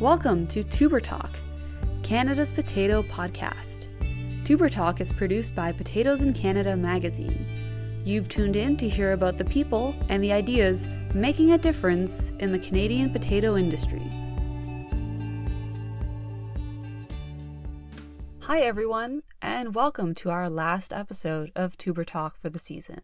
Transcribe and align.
Welcome 0.00 0.46
to 0.48 0.62
Tuber 0.62 1.00
Talk, 1.00 1.32
Canada's 2.04 2.52
potato 2.52 3.02
podcast. 3.02 3.88
Tuber 4.44 4.68
Talk 4.68 5.00
is 5.00 5.12
produced 5.12 5.56
by 5.56 5.72
Potatoes 5.72 6.22
in 6.22 6.34
Canada 6.34 6.76
magazine. 6.76 7.44
You've 8.04 8.28
tuned 8.28 8.54
in 8.54 8.76
to 8.76 8.88
hear 8.88 9.10
about 9.10 9.38
the 9.38 9.44
people 9.44 9.96
and 10.08 10.22
the 10.22 10.32
ideas 10.32 10.86
making 11.16 11.50
a 11.50 11.58
difference 11.58 12.30
in 12.38 12.52
the 12.52 12.60
Canadian 12.60 13.10
potato 13.10 13.56
industry. 13.56 14.08
Hi, 18.42 18.60
everyone, 18.60 19.24
and 19.42 19.74
welcome 19.74 20.14
to 20.14 20.30
our 20.30 20.48
last 20.48 20.92
episode 20.92 21.50
of 21.56 21.76
Tuber 21.76 22.04
Talk 22.04 22.40
for 22.40 22.50
the 22.50 22.60
season. 22.60 23.00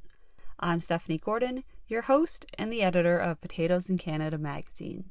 I'm 0.61 0.81
Stephanie 0.81 1.19
Gordon, 1.19 1.65
your 1.89 2.03
host 2.03 2.47
and 2.57 2.73
the 2.73 2.83
editor 2.83 3.19
of 3.19 3.41
Potatoes 3.41 3.89
in 3.89 3.99
Canada 3.99 4.39
magazine. 4.39 5.11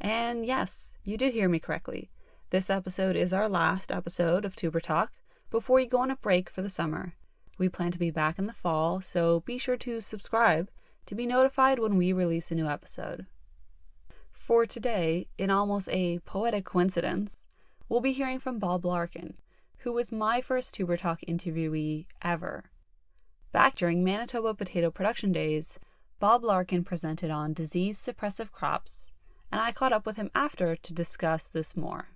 And 0.00 0.46
yes, 0.46 0.96
you 1.02 1.16
did 1.16 1.32
hear 1.32 1.48
me 1.48 1.58
correctly. 1.58 2.10
This 2.50 2.70
episode 2.70 3.16
is 3.16 3.32
our 3.32 3.48
last 3.48 3.90
episode 3.90 4.44
of 4.44 4.54
Tuber 4.54 4.80
Talk 4.80 5.12
before 5.50 5.76
we 5.76 5.86
go 5.86 5.98
on 5.98 6.10
a 6.10 6.16
break 6.16 6.48
for 6.48 6.62
the 6.62 6.70
summer. 6.70 7.14
We 7.58 7.68
plan 7.68 7.90
to 7.90 7.98
be 7.98 8.10
back 8.10 8.38
in 8.38 8.46
the 8.46 8.52
fall, 8.52 9.00
so 9.00 9.40
be 9.40 9.58
sure 9.58 9.76
to 9.78 10.00
subscribe 10.00 10.70
to 11.06 11.14
be 11.14 11.26
notified 11.26 11.78
when 11.78 11.96
we 11.96 12.12
release 12.12 12.50
a 12.50 12.54
new 12.54 12.68
episode. 12.68 13.26
For 14.30 14.66
today, 14.66 15.26
in 15.36 15.50
almost 15.50 15.88
a 15.90 16.20
poetic 16.20 16.64
coincidence, 16.64 17.42
we'll 17.88 18.00
be 18.00 18.12
hearing 18.12 18.38
from 18.38 18.58
Bob 18.58 18.84
Larkin, 18.84 19.34
who 19.78 19.92
was 19.92 20.12
my 20.12 20.40
first 20.40 20.74
Tuber 20.74 20.96
Talk 20.96 21.20
interviewee 21.26 22.06
ever. 22.22 22.70
Back 23.52 23.74
during 23.74 24.04
Manitoba 24.04 24.54
Potato 24.54 24.90
Production 24.90 25.32
Days, 25.32 25.78
Bob 26.20 26.44
Larkin 26.44 26.84
presented 26.84 27.30
on 27.30 27.52
disease 27.52 27.98
suppressive 27.98 28.52
crops 28.52 29.10
and 29.50 29.60
I 29.60 29.72
caught 29.72 29.92
up 29.92 30.06
with 30.06 30.16
him 30.16 30.30
after 30.34 30.76
to 30.76 30.92
discuss 30.92 31.46
this 31.46 31.76
more. 31.76 32.08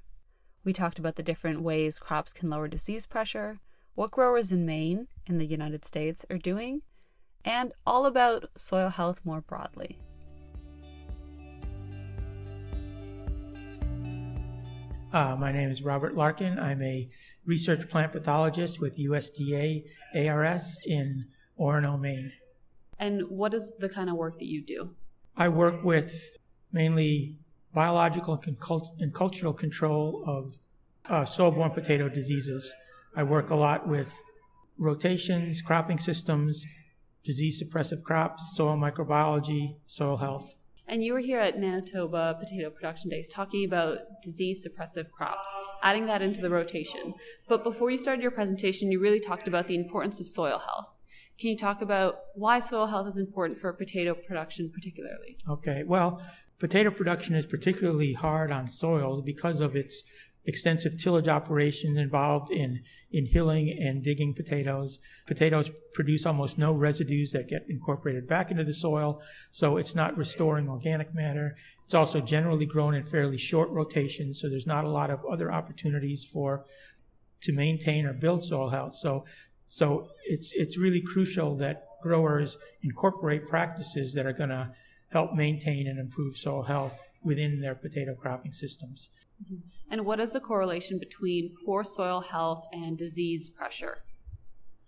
We 0.65 0.73
talked 0.73 0.99
about 0.99 1.17
the 1.17 1.23
different 1.23 1.63
ways 1.63 1.99
crops 1.99 2.33
can 2.33 2.51
lower 2.51 2.69
disease 2.69 3.07
pressure, 3.07 3.61
what 3.95 4.11
growers 4.11 4.53
in 4.53 4.65
Maine, 4.65 5.09
in 5.27 5.39
the 5.39 5.47
United 5.47 5.85
States, 5.85 6.25
are 6.31 6.39
doing, 6.39 6.83
and 7.45 7.73
all 7.87 8.07
about 8.07 8.51
soil 8.57 8.89
health 8.89 9.21
more 9.25 9.41
broadly. 9.41 9.99
Uh, 15.13 15.37
my 15.37 15.53
name 15.53 15.71
is 15.71 15.83
Robert 15.83 16.15
Larkin. 16.15 16.59
I'm 16.59 16.81
a 16.83 17.09
research 17.45 17.89
plant 17.89 18.13
pathologist 18.13 18.81
with 18.81 18.97
USDA 18.97 19.85
ARS 20.15 20.79
in 20.87 21.27
Orono, 21.59 22.01
Maine. 22.01 22.33
And 22.99 23.29
what 23.29 23.53
is 23.53 23.73
the 23.79 23.89
kind 23.89 24.09
of 24.09 24.17
work 24.17 24.39
that 24.39 24.47
you 24.47 24.63
do? 24.65 24.91
I 25.37 25.49
work 25.49 25.85
with 25.85 26.39
mainly 26.73 27.37
biological 27.75 28.41
and, 28.47 28.59
cult- 28.61 28.95
and 28.99 29.15
cultural 29.15 29.53
control 29.53 30.25
of 30.27 30.55
uh, 31.09 31.25
soil-borne 31.25 31.71
potato 31.71 32.09
diseases. 32.09 32.73
I 33.17 33.23
work 33.23 33.51
a 33.51 33.55
lot 33.55 33.89
with 33.89 34.09
rotations, 34.79 35.63
cropping 35.63 35.99
systems, 35.99 36.65
disease 37.25 37.63
suppressive 37.63 38.03
crops, 38.03 38.57
soil 38.57 38.77
microbiology, 38.77 39.77
soil 39.87 40.17
health. 40.17 40.55
And 40.89 41.03
you 41.05 41.13
were 41.13 41.21
here 41.21 41.39
at 41.39 41.59
Manitoba 41.59 42.37
Potato 42.39 42.69
Production 42.69 43.09
Days 43.09 43.29
talking 43.29 43.65
about 43.65 43.99
disease 44.23 44.67
suppressive 44.67 45.11
crops, 45.11 45.49
adding 45.83 46.07
that 46.07 46.23
into 46.23 46.41
the 46.41 46.51
rotation. 46.51 47.15
But 47.49 47.63
before 47.63 47.91
you 47.91 47.99
started 47.99 48.21
your 48.21 48.33
presentation, 48.33 48.91
you 48.91 49.01
really 49.01 49.21
talked 49.21 49.47
about 49.47 49.69
the 49.69 49.77
importance 49.77 50.21
of 50.21 50.27
soil 50.27 50.59
health. 50.59 50.89
Can 51.39 51.51
you 51.51 51.57
talk 51.57 51.81
about 51.81 52.17
why 52.35 52.61
soil 52.61 52.87
health 52.87 53.07
is 53.07 53.17
important 53.17 53.59
for 53.59 53.73
potato 53.73 54.15
production, 54.15 54.71
particularly? 54.71 55.39
Okay, 55.49 55.83
well, 55.87 56.21
Potato 56.63 56.93
production 56.93 57.35
is 57.35 57.45
particularly 57.45 58.13
hard 58.13 58.53
on 58.53 58.71
soils 58.71 59.21
because 59.21 59.61
of 59.61 59.75
its 59.75 60.05
extensive 60.45 60.97
tillage 60.97 61.27
operation 61.27 61.99
involved 61.99 62.53
in, 62.53 62.85
in 63.11 63.27
hilling 63.27 63.77
and 63.83 64.05
digging 64.05 64.33
potatoes. 64.33 65.01
Potatoes 65.27 65.73
produce 65.93 66.25
almost 66.25 66.59
no 66.59 66.73
residues 66.73 67.33
that 67.33 67.49
get 67.49 67.67
incorporated 67.69 68.29
back 68.29 68.53
into 68.53 68.63
the 68.63 68.73
soil, 68.73 69.21
so 69.51 69.77
it's 69.77 69.97
not 69.97 70.17
restoring 70.17 70.69
organic 70.69 71.13
matter. 71.13 71.57
It's 71.85 71.95
also 71.95 72.21
generally 72.21 72.65
grown 72.65 72.95
in 72.95 73.07
fairly 73.07 73.39
short 73.39 73.69
rotations, 73.71 74.41
so 74.41 74.49
there's 74.49 74.65
not 74.65 74.85
a 74.85 74.89
lot 74.89 75.11
of 75.11 75.25
other 75.25 75.51
opportunities 75.51 76.23
for 76.25 76.65
to 77.41 77.53
maintain 77.53 78.07
or 78.07 78.13
build 78.13 78.45
soil 78.45 78.71
health. 78.71 78.95
So, 78.95 79.25
so 79.69 80.11
it's 80.25 80.53
it's 80.53 80.79
really 80.79 81.01
crucial 81.01 81.57
that 81.57 81.89
growers 82.05 82.57
incorporate 82.85 83.49
practices 83.49 84.15
that 84.15 84.27
are 84.27 84.33
going 84.33 84.51
to 84.51 84.71
help 85.13 85.35
maintain 85.35 85.87
and 85.87 85.99
improve 85.99 86.37
soil 86.37 86.63
health 86.63 86.93
within 87.23 87.61
their 87.61 87.75
potato 87.75 88.15
cropping 88.15 88.53
systems. 88.53 89.11
Mm-hmm. 89.45 89.57
And 89.91 90.07
what 90.07 90.21
is 90.21 90.33
the 90.33 90.41
correlation 90.41 90.99
between 90.99 91.55
poor 91.65 91.85
soil 91.85 92.21
health 92.21 92.65
and 92.73 92.97
disease 92.97 93.49
pressure? 93.51 93.99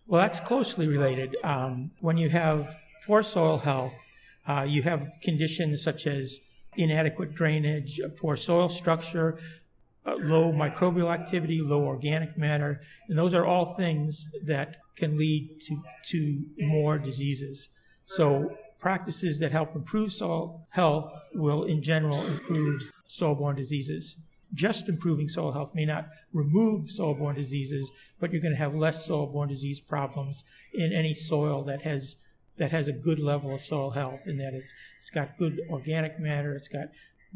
Well, 0.06 0.20
that's 0.20 0.40
closely 0.40 0.86
related. 0.86 1.36
Um, 1.44 1.90
when 2.00 2.16
you 2.18 2.28
have 2.30 2.74
poor 3.06 3.22
soil 3.22 3.58
health, 3.58 3.92
uh, 4.46 4.62
you 4.62 4.82
have 4.82 5.08
conditions 5.22 5.82
such 5.82 6.06
as 6.06 6.38
inadequate 6.76 7.34
drainage, 7.34 8.00
poor 8.20 8.36
soil 8.36 8.68
structure, 8.68 9.38
uh, 10.06 10.14
low 10.18 10.52
microbial 10.52 11.12
activity, 11.12 11.60
low 11.62 11.82
organic 11.84 12.36
matter, 12.36 12.82
and 13.08 13.18
those 13.18 13.32
are 13.32 13.46
all 13.46 13.74
things 13.76 14.28
that 14.44 14.76
can 14.96 15.16
lead 15.16 15.60
to, 15.66 15.82
to 16.10 16.44
more 16.58 16.98
diseases. 16.98 17.68
So 18.06 18.54
practices 18.84 19.38
that 19.38 19.50
help 19.50 19.74
improve 19.74 20.12
soil 20.12 20.66
health 20.68 21.10
will, 21.32 21.64
in 21.64 21.82
general, 21.82 22.22
improve 22.26 22.82
soil-borne 23.06 23.56
diseases. 23.56 24.16
Just 24.52 24.90
improving 24.90 25.26
soil 25.26 25.52
health 25.52 25.74
may 25.74 25.86
not 25.86 26.10
remove 26.34 26.90
soil-borne 26.90 27.34
diseases, 27.34 27.90
but 28.20 28.30
you're 28.30 28.42
going 28.42 28.52
to 28.52 28.58
have 28.58 28.74
less 28.74 29.06
soil-borne 29.06 29.48
disease 29.48 29.80
problems 29.80 30.44
in 30.74 30.92
any 30.92 31.14
soil 31.14 31.64
that 31.64 31.80
has 31.80 32.16
that 32.58 32.72
has 32.72 32.86
a 32.86 32.92
good 32.92 33.18
level 33.18 33.54
of 33.54 33.62
soil 33.62 33.90
health, 33.90 34.20
in 34.26 34.36
that 34.36 34.52
it's 34.52 34.72
it's 35.00 35.08
got 35.08 35.38
good 35.38 35.62
organic 35.70 36.20
matter, 36.20 36.54
it's 36.54 36.68
got 36.68 36.88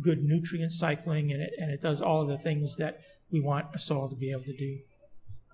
good 0.03 0.22
nutrient 0.22 0.70
cycling, 0.70 1.32
and 1.32 1.41
it 1.41 1.54
and 1.58 1.70
it 1.70 1.81
does 1.81 2.03
all 2.03 2.20
of 2.20 2.28
the 2.28 2.37
things 2.37 2.76
that 2.76 3.00
we 3.32 3.41
want 3.41 3.64
a 3.75 3.78
soil 3.78 4.06
to 4.10 4.16
be 4.16 4.31
able 4.31 4.44
to 4.44 4.56
do. 4.56 4.78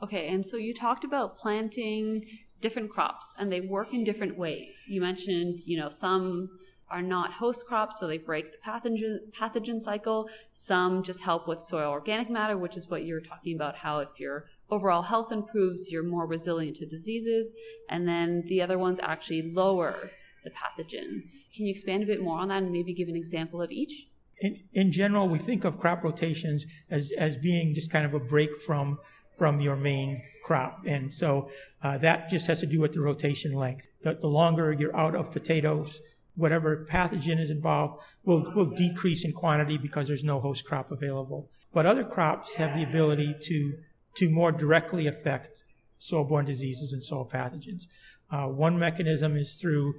Okay, 0.03 0.27
and 0.27 0.44
so 0.44 0.56
you 0.56 0.75
talked 0.75 1.04
about 1.04 1.37
planting 1.37 2.27
different 2.64 2.91
crops 2.91 3.34
and 3.38 3.52
they 3.52 3.60
work 3.60 3.92
in 3.92 4.02
different 4.04 4.38
ways. 4.38 4.75
You 4.88 5.02
mentioned, 5.02 5.60
you 5.66 5.76
know, 5.78 5.91
some 5.91 6.48
are 6.91 7.02
not 7.02 7.34
host 7.34 7.66
crops, 7.66 7.98
so 7.98 8.06
they 8.06 8.16
break 8.16 8.47
the 8.52 8.58
pathogen 8.66 9.19
pathogen 9.38 9.80
cycle. 9.82 10.30
Some 10.54 11.03
just 11.03 11.20
help 11.20 11.47
with 11.47 11.62
soil 11.62 11.91
organic 11.91 12.30
matter, 12.30 12.56
which 12.56 12.76
is 12.78 12.88
what 12.88 13.04
you're 13.04 13.20
talking 13.20 13.54
about. 13.54 13.76
How 13.76 13.98
if 13.98 14.08
your 14.19 14.47
overall 14.70 15.03
health 15.03 15.30
improves, 15.30 15.91
you're 15.91 16.03
more 16.16 16.26
resilient 16.26 16.76
to 16.76 16.86
diseases, 16.86 17.53
and 17.91 18.08
then 18.08 18.44
the 18.48 18.62
other 18.62 18.78
ones 18.78 18.98
actually 19.03 19.42
lower 19.42 20.10
the 20.44 20.50
pathogen. 20.50 21.10
Can 21.54 21.66
you 21.66 21.70
expand 21.70 22.03
a 22.03 22.06
bit 22.06 22.22
more 22.22 22.38
on 22.38 22.48
that 22.48 22.62
and 22.62 22.72
maybe 22.72 22.94
give 22.94 23.08
an 23.08 23.16
example 23.16 23.60
of 23.60 23.70
each? 23.70 24.06
In, 24.41 24.60
in 24.72 24.91
general, 24.91 25.28
we 25.28 25.38
think 25.38 25.64
of 25.64 25.78
crop 25.78 26.03
rotations 26.03 26.64
as, 26.91 27.12
as 27.19 27.36
being 27.36 27.74
just 27.74 27.91
kind 27.91 28.06
of 28.06 28.14
a 28.14 28.20
break 28.20 28.60
from 28.62 28.98
from 29.36 29.60
your 29.60 29.76
main 29.76 30.22
crop. 30.44 30.82
And 30.87 31.12
so 31.12 31.49
uh, 31.82 31.99
that 31.99 32.28
just 32.28 32.47
has 32.47 32.60
to 32.60 32.66
do 32.66 32.78
with 32.78 32.93
the 32.93 33.00
rotation 33.00 33.55
length. 33.55 33.88
The, 34.03 34.15
the, 34.21 34.28
longer 34.28 34.72
you're 34.72 34.94
out 34.94 35.16
of 35.16 35.32
potatoes, 35.32 36.00
whatever 36.37 36.87
pathogen 36.91 37.41
is 37.41 37.50
involved 37.50 38.03
will, 38.25 38.53
will 38.54 38.66
decrease 38.66 39.25
in 39.25 39.33
quantity 39.33 39.78
because 39.78 40.06
there's 40.06 40.22
no 40.22 40.41
host 40.41 40.65
crop 40.65 40.93
available. 40.93 41.49
But 41.72 41.87
other 41.87 42.04
crops 42.04 42.54
have 42.54 42.77
the 42.77 42.84
ability 42.84 43.34
to, 43.43 43.72
to 44.16 44.28
more 44.28 44.53
directly 44.53 45.06
affect 45.06 45.65
soil-borne 45.99 46.44
diseases 46.44 46.93
and 46.93 47.03
soil 47.03 47.28
pathogens. 47.33 47.84
Uh, 48.31 48.49
one 48.49 48.78
mechanism 48.78 49.37
is 49.37 49.54
through, 49.54 49.94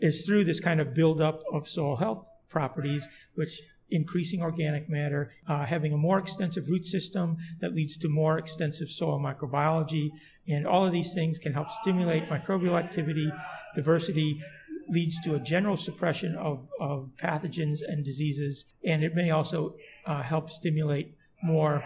is 0.00 0.26
through 0.26 0.44
this 0.44 0.58
kind 0.58 0.80
of 0.80 0.94
buildup 0.94 1.42
of 1.52 1.68
soil 1.68 1.96
health 1.96 2.26
properties, 2.48 3.06
which 3.34 3.60
increasing 3.90 4.42
organic 4.42 4.88
matter, 4.88 5.32
uh, 5.48 5.64
having 5.64 5.92
a 5.92 5.96
more 5.96 6.18
extensive 6.18 6.68
root 6.68 6.86
system 6.86 7.36
that 7.60 7.74
leads 7.74 7.96
to 7.98 8.08
more 8.08 8.38
extensive 8.38 8.88
soil 8.88 9.20
microbiology. 9.20 10.10
And 10.48 10.66
all 10.66 10.86
of 10.86 10.92
these 10.92 11.12
things 11.14 11.38
can 11.38 11.52
help 11.52 11.70
stimulate 11.82 12.28
microbial 12.28 12.78
activity. 12.78 13.30
Diversity 13.74 14.40
leads 14.88 15.20
to 15.20 15.34
a 15.34 15.40
general 15.40 15.76
suppression 15.76 16.34
of, 16.36 16.66
of 16.80 17.10
pathogens 17.22 17.78
and 17.86 18.04
diseases. 18.04 18.64
And 18.84 19.04
it 19.04 19.14
may 19.14 19.30
also 19.30 19.76
uh, 20.06 20.22
help 20.22 20.50
stimulate 20.50 21.14
more 21.42 21.84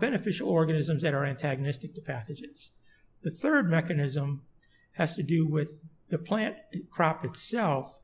beneficial 0.00 0.48
organisms 0.48 1.02
that 1.02 1.14
are 1.14 1.24
antagonistic 1.24 1.94
to 1.94 2.00
pathogens. 2.00 2.70
The 3.22 3.30
third 3.30 3.70
mechanism 3.70 4.42
has 4.92 5.14
to 5.14 5.22
do 5.22 5.46
with 5.46 5.68
the 6.10 6.18
plant 6.18 6.56
crop 6.90 7.24
itself 7.24 7.96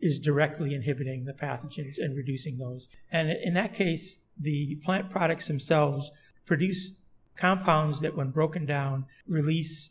is 0.00 0.18
directly 0.18 0.74
inhibiting 0.74 1.24
the 1.24 1.32
pathogens 1.32 1.98
and 1.98 2.16
reducing 2.16 2.58
those. 2.58 2.88
And 3.10 3.30
in 3.30 3.54
that 3.54 3.74
case, 3.74 4.18
the 4.38 4.76
plant 4.84 5.10
products 5.10 5.46
themselves 5.46 6.10
produce 6.44 6.92
compounds 7.36 8.00
that, 8.00 8.16
when 8.16 8.30
broken 8.30 8.66
down, 8.66 9.06
release 9.26 9.90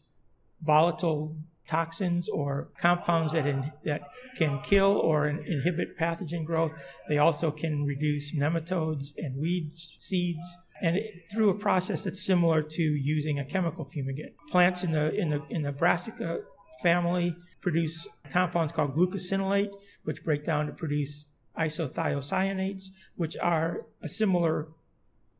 volatile 0.61 1.35
toxins 1.67 2.29
or 2.29 2.69
compounds 2.77 3.33
that 3.33 3.45
in, 3.47 3.71
that 3.83 4.01
can 4.37 4.59
kill 4.61 4.97
or 4.97 5.27
in, 5.27 5.39
inhibit 5.45 5.97
pathogen 5.97 6.45
growth. 6.45 6.71
They 7.09 7.17
also 7.17 7.51
can 7.51 7.85
reduce 7.85 8.33
nematodes 8.35 9.13
and 9.17 9.35
weed 9.37 9.71
seeds, 9.99 10.57
and 10.81 10.97
it, 10.97 11.23
through 11.31 11.49
a 11.49 11.55
process 11.55 12.03
that's 12.03 12.23
similar 12.23 12.61
to 12.61 12.81
using 12.81 13.39
a 13.39 13.45
chemical 13.45 13.85
fumigant. 13.85 14.33
Plants 14.49 14.83
in 14.83 14.91
the 14.91 15.13
in 15.15 15.29
the 15.29 15.41
in 15.49 15.63
the 15.63 15.71
Brassica 15.71 16.39
family 16.83 17.35
produce 17.65 18.07
compounds 18.29 18.71
called 18.71 18.95
glucosinolate, 18.95 19.71
which 20.03 20.23
break 20.23 20.45
down 20.45 20.67
to 20.67 20.71
produce 20.71 21.25
isothiocyanates, 21.57 22.89
which 23.15 23.35
are 23.37 23.87
a 24.03 24.07
similar 24.07 24.67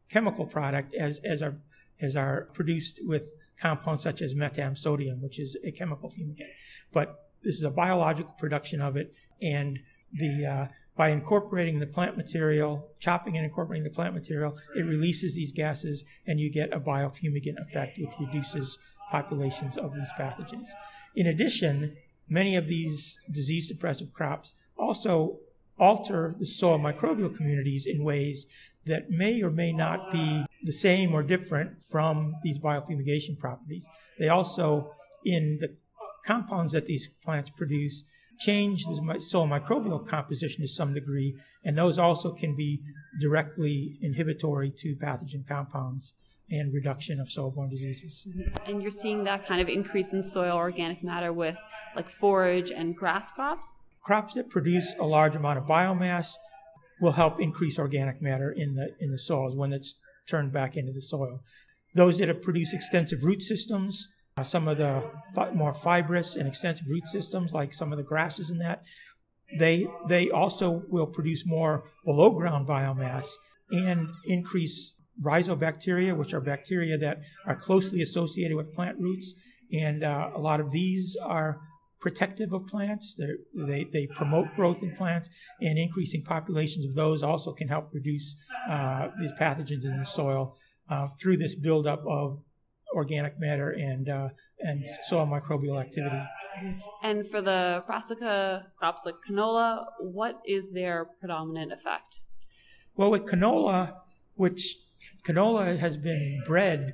chemical 0.10 0.44
product 0.44 0.95
as 0.95 1.19
as 1.24 1.44
are 1.44 1.56
as 2.01 2.16
are 2.16 2.50
produced 2.54 3.00
with 3.04 3.36
compounds 3.62 4.01
such 4.01 4.24
as 4.24 4.33
metam 4.33 4.75
sodium, 4.75 5.22
which 5.22 5.38
is 5.38 5.56
a 5.63 5.72
chemical 5.72 6.10
fumigant. 6.10 6.50
But 6.92 7.30
this 7.44 7.57
is 7.57 7.63
a 7.63 7.69
biological 7.69 8.33
production 8.39 8.81
of 8.81 8.98
it, 8.98 9.13
and 9.39 9.78
the 10.12 10.48
uh, 10.48 10.66
by 10.98 11.10
incorporating 11.10 11.78
the 11.78 11.86
plant 11.86 12.18
material, 12.18 12.89
chopping 12.98 13.38
and 13.38 13.45
incorporating 13.45 13.83
the 13.83 13.95
plant 14.00 14.16
material, 14.16 14.57
it 14.75 14.81
releases 14.81 15.36
these 15.36 15.51
gases, 15.51 16.04
and 16.25 16.39
you 16.39 16.50
get 16.51 16.74
a 16.74 16.80
biofumigant 16.80 17.62
effect, 17.62 18.00
which 18.00 18.18
reduces 18.19 18.80
populations 19.12 19.78
of 19.78 19.94
these 19.94 20.10
pathogens. 20.18 20.69
In 21.16 21.28
addition, 21.28 21.95
many 22.30 22.56
of 22.56 22.68
these 22.68 23.18
disease 23.31 23.72
suppressive 23.72 24.12
crops 24.13 24.56
also 24.77 25.38
alter 25.77 26.33
the 26.39 26.45
soil 26.45 26.80
microbial 26.80 27.36
communities 27.36 27.86
in 27.86 28.04
ways 28.04 28.45
that 28.86 29.10
may 29.10 29.42
or 29.42 29.50
may 29.50 29.72
not 29.72 30.12
be 30.12 30.45
the 30.63 30.72
same 30.72 31.13
or 31.13 31.24
different 31.24 31.83
from 31.83 32.36
these 32.44 32.60
biofumigation 32.60 33.38
properties. 33.38 33.88
They 34.19 34.30
also, 34.30 34.92
in 35.25 35.57
the 35.60 35.75
compounds 36.25 36.72
that 36.74 36.86
these 36.86 37.10
plants 37.24 37.51
produce, 37.57 38.04
change 38.39 38.86
the 38.86 39.19
soil 39.19 39.48
microbial 39.48 40.06
composition 40.07 40.62
to 40.62 40.68
some 40.68 40.94
degree, 40.94 41.36
and 41.63 41.78
those 41.78 41.98
also 41.98 42.31
can 42.31 42.56
be 42.56 42.81
directly 43.19 43.98
inhibitory 44.01 44.71
to 44.78 44.95
pathogen 44.95 45.48
compounds 45.48 46.13
and 46.50 46.74
reduction 46.74 47.19
of 47.19 47.30
soil-borne 47.30 47.69
diseases. 47.69 48.27
And 48.68 48.81
you're 48.81 48.92
seeing 48.92 49.24
that 49.24 49.45
kind 49.45 49.62
of 49.62 49.68
increase 49.68 50.13
in 50.13 50.21
soil 50.21 50.56
organic 50.56 51.03
matter 51.03 51.33
with 51.33 51.56
like 51.95 52.09
forage 52.09 52.71
and 52.71 52.95
grass 52.95 53.31
crops? 53.31 53.77
Crops 54.03 54.36
that 54.36 54.50
produce 54.50 54.94
a 55.00 55.06
large 55.06 55.36
amount 55.36 55.57
of 55.57 55.65
biomass 55.65 56.33
will 57.01 57.13
help 57.13 57.39
increase 57.39 57.80
organic 57.80 58.21
matter 58.21 58.51
in 58.51 58.75
the 58.75 58.89
in 59.00 59.12
the 59.12 59.18
soils 59.18 59.56
when 59.56 59.74
it's 59.74 59.95
turned 60.27 60.51
back 60.53 60.77
into 60.77 60.92
the 60.92 61.01
soil. 61.01 61.42
Those 61.94 62.18
that 62.19 62.27
have 62.27 62.42
produced 62.42 62.74
extensive 62.74 63.24
root 63.24 63.42
systems, 63.42 64.07
uh, 64.38 64.44
some 64.44 64.68
of 64.68 64.77
the 64.77 65.03
more 65.53 65.74
fibrous 65.74 66.36
and 66.36 66.47
extensive 66.47 66.88
root 66.88 67.07
systems, 67.07 67.53
like 67.53 67.74
some 67.74 67.92
of 67.92 67.97
the 67.97 68.03
grasses 68.03 68.50
in 68.50 68.59
that, 68.59 68.83
they 69.57 69.88
they 70.07 70.30
also 70.30 70.83
will 70.89 71.07
produce 71.07 71.45
more 71.45 71.83
below 72.03 72.31
ground 72.31 72.68
biomass 72.68 73.27
and 73.71 74.09
increase 74.25 74.94
rhizobacteria, 75.22 76.16
which 76.16 76.34
are 76.34 76.42
bacteria 76.42 76.98
that 76.98 77.20
are 77.46 77.56
closely 77.56 78.02
associated 78.02 78.56
with 78.56 78.74
plant 78.74 78.98
roots. 79.00 79.34
And 79.72 80.04
uh, 80.04 80.32
a 80.36 80.40
lot 80.40 80.60
of 80.60 80.72
these 80.72 81.18
are 81.22 81.60
protective 82.00 82.54
of 82.54 82.68
plants. 82.68 83.16
They're, 83.18 83.38
they 83.54 83.86
they 83.92 84.08
promote 84.08 84.48
growth 84.56 84.84
in 84.84 84.96
plants, 84.96 85.30
and 85.62 85.80
increasing 85.80 86.24
populations 86.24 86.86
of 86.86 86.94
those 86.94 87.24
also 87.24 87.52
can 87.52 87.68
help 87.68 87.90
reduce 87.94 88.36
uh, 88.70 89.08
these 89.20 89.32
pathogens 89.40 89.86
in 89.86 89.98
the 90.00 90.06
soil 90.06 90.56
uh, 90.90 91.08
through 91.20 91.38
this 91.38 91.56
buildup 91.56 92.04
of 92.08 92.40
organic 92.94 93.40
matter 93.40 93.72
and 93.72 94.08
uh, 94.10 94.30
and 94.60 94.84
soil 95.04 95.26
microbial 95.26 95.82
activity. 95.82 96.22
And 97.04 97.28
for 97.28 97.42
the 97.42 97.84
brassica 97.88 98.68
crops 98.78 99.02
like 99.06 99.16
canola, 99.28 99.86
what 100.00 100.42
is 100.46 100.72
their 100.72 101.06
predominant 101.20 101.72
effect? 101.74 102.22
Well, 102.96 103.12
with 103.12 103.26
canola, 103.26 103.96
which 104.36 104.78
canola 105.25 105.78
has 105.78 105.98
been 105.98 106.44
bred 106.46 106.94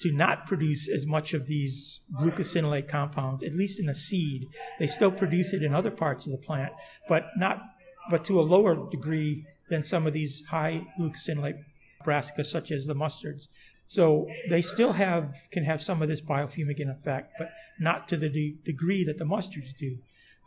to 0.00 0.12
not 0.12 0.46
produce 0.46 0.88
as 0.88 1.06
much 1.06 1.34
of 1.34 1.46
these 1.46 2.00
glucosinolate 2.18 2.88
compounds, 2.88 3.42
at 3.42 3.54
least 3.54 3.78
in 3.80 3.86
the 3.86 3.94
seed. 3.94 4.48
They 4.78 4.86
still 4.86 5.10
produce 5.10 5.52
it 5.52 5.62
in 5.62 5.74
other 5.74 5.90
parts 5.90 6.26
of 6.26 6.32
the 6.32 6.38
plant, 6.38 6.72
but 7.08 7.26
not, 7.36 7.62
but 8.10 8.24
to 8.26 8.40
a 8.40 8.42
lower 8.42 8.90
degree 8.90 9.46
than 9.70 9.84
some 9.84 10.06
of 10.06 10.12
these 10.12 10.42
high 10.48 10.82
glucosinolate 10.98 11.58
brassicas, 12.04 12.46
such 12.46 12.70
as 12.70 12.86
the 12.86 12.94
mustards. 12.94 13.46
So 13.86 14.26
they 14.48 14.62
still 14.62 14.92
have 14.92 15.34
can 15.50 15.64
have 15.64 15.82
some 15.82 16.02
of 16.02 16.08
this 16.08 16.20
biofumigant 16.20 16.90
effect, 16.90 17.34
but 17.38 17.50
not 17.78 18.08
to 18.08 18.16
the 18.16 18.28
de- 18.28 18.56
degree 18.64 19.04
that 19.04 19.18
the 19.18 19.24
mustards 19.24 19.76
do. 19.76 19.98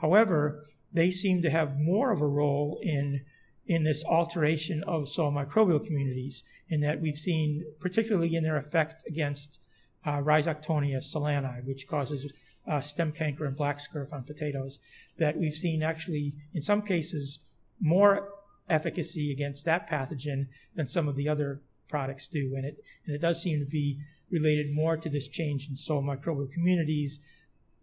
However, 0.02 0.66
they 0.94 1.12
seem 1.12 1.42
to 1.42 1.50
have 1.50 1.80
more 1.80 2.12
of 2.12 2.22
a 2.22 2.28
role 2.28 2.80
in 2.82 3.22
in 3.68 3.84
this 3.84 4.04
alteration 4.06 4.84
of 4.84 5.10
soil 5.10 5.32
microbial 5.32 5.86
communities, 5.86 6.44
in 6.70 6.82
that 6.82 7.02
we've 7.02 7.18
seen, 7.18 7.66
particularly 7.80 8.36
in 8.36 8.44
their 8.44 8.58
effect 8.58 9.04
against 9.08 9.60
uh, 10.06 10.18
Rhizoctonia 10.18 11.04
solani, 11.04 11.64
which 11.66 11.88
causes 11.88 12.26
uh, 12.70 12.82
stem 12.82 13.12
canker 13.12 13.46
and 13.46 13.56
black 13.56 13.80
scurf 13.80 14.12
on 14.12 14.24
potatoes, 14.24 14.80
that 15.18 15.38
we've 15.38 15.56
seen 15.56 15.84
actually, 15.84 16.34
in 16.54 16.62
some 16.62 16.82
cases, 16.82 17.40
more 17.80 18.30
efficacy 18.70 19.32
against 19.32 19.66
that 19.66 19.90
pathogen 19.90 20.48
than 20.76 20.88
some 20.88 21.08
of 21.08 21.16
the 21.16 21.30
other 21.30 21.62
products 21.90 22.28
do. 22.28 22.54
And 22.56 22.66
it, 22.66 22.78
and 23.06 23.16
it 23.16 23.22
does 23.22 23.42
seem 23.42 23.60
to 23.60 23.66
be 23.66 24.00
related 24.30 24.74
more 24.74 24.98
to 24.98 25.10
this 25.10 25.28
change 25.28 25.70
in 25.70 25.76
soil 25.76 26.04
microbial 26.04 26.52
communities 26.52 27.20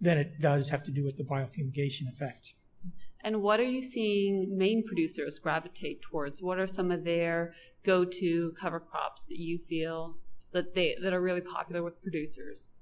than 0.01 0.19
it 0.19 0.41
does 0.41 0.69
have 0.69 0.83
to 0.85 0.91
do 0.91 1.05
with 1.05 1.17
the 1.17 1.25
biofumigation 1.25 2.09
effect. 2.09 2.55
And 3.25 3.41
what 3.41 3.59
are 3.59 3.65
you 3.65 3.83
seeing 3.83 4.57
Maine 4.57 4.85
producers 4.87 5.39
gravitate 5.39 6.03
towards? 6.03 6.43
What 6.43 6.59
are 6.59 6.67
some 6.67 6.91
of 6.91 7.05
their 7.05 7.55
go-to 7.83 8.53
cover 8.61 8.79
crops 8.79 9.25
that 9.25 9.39
you 9.39 9.59
feel 9.67 10.17
that 10.53 10.75
they 10.75 10.97
that 11.03 11.15
are 11.15 11.23
really 11.23 11.41
popular 11.41 11.83
with 11.83 12.01
producers? 12.03 12.73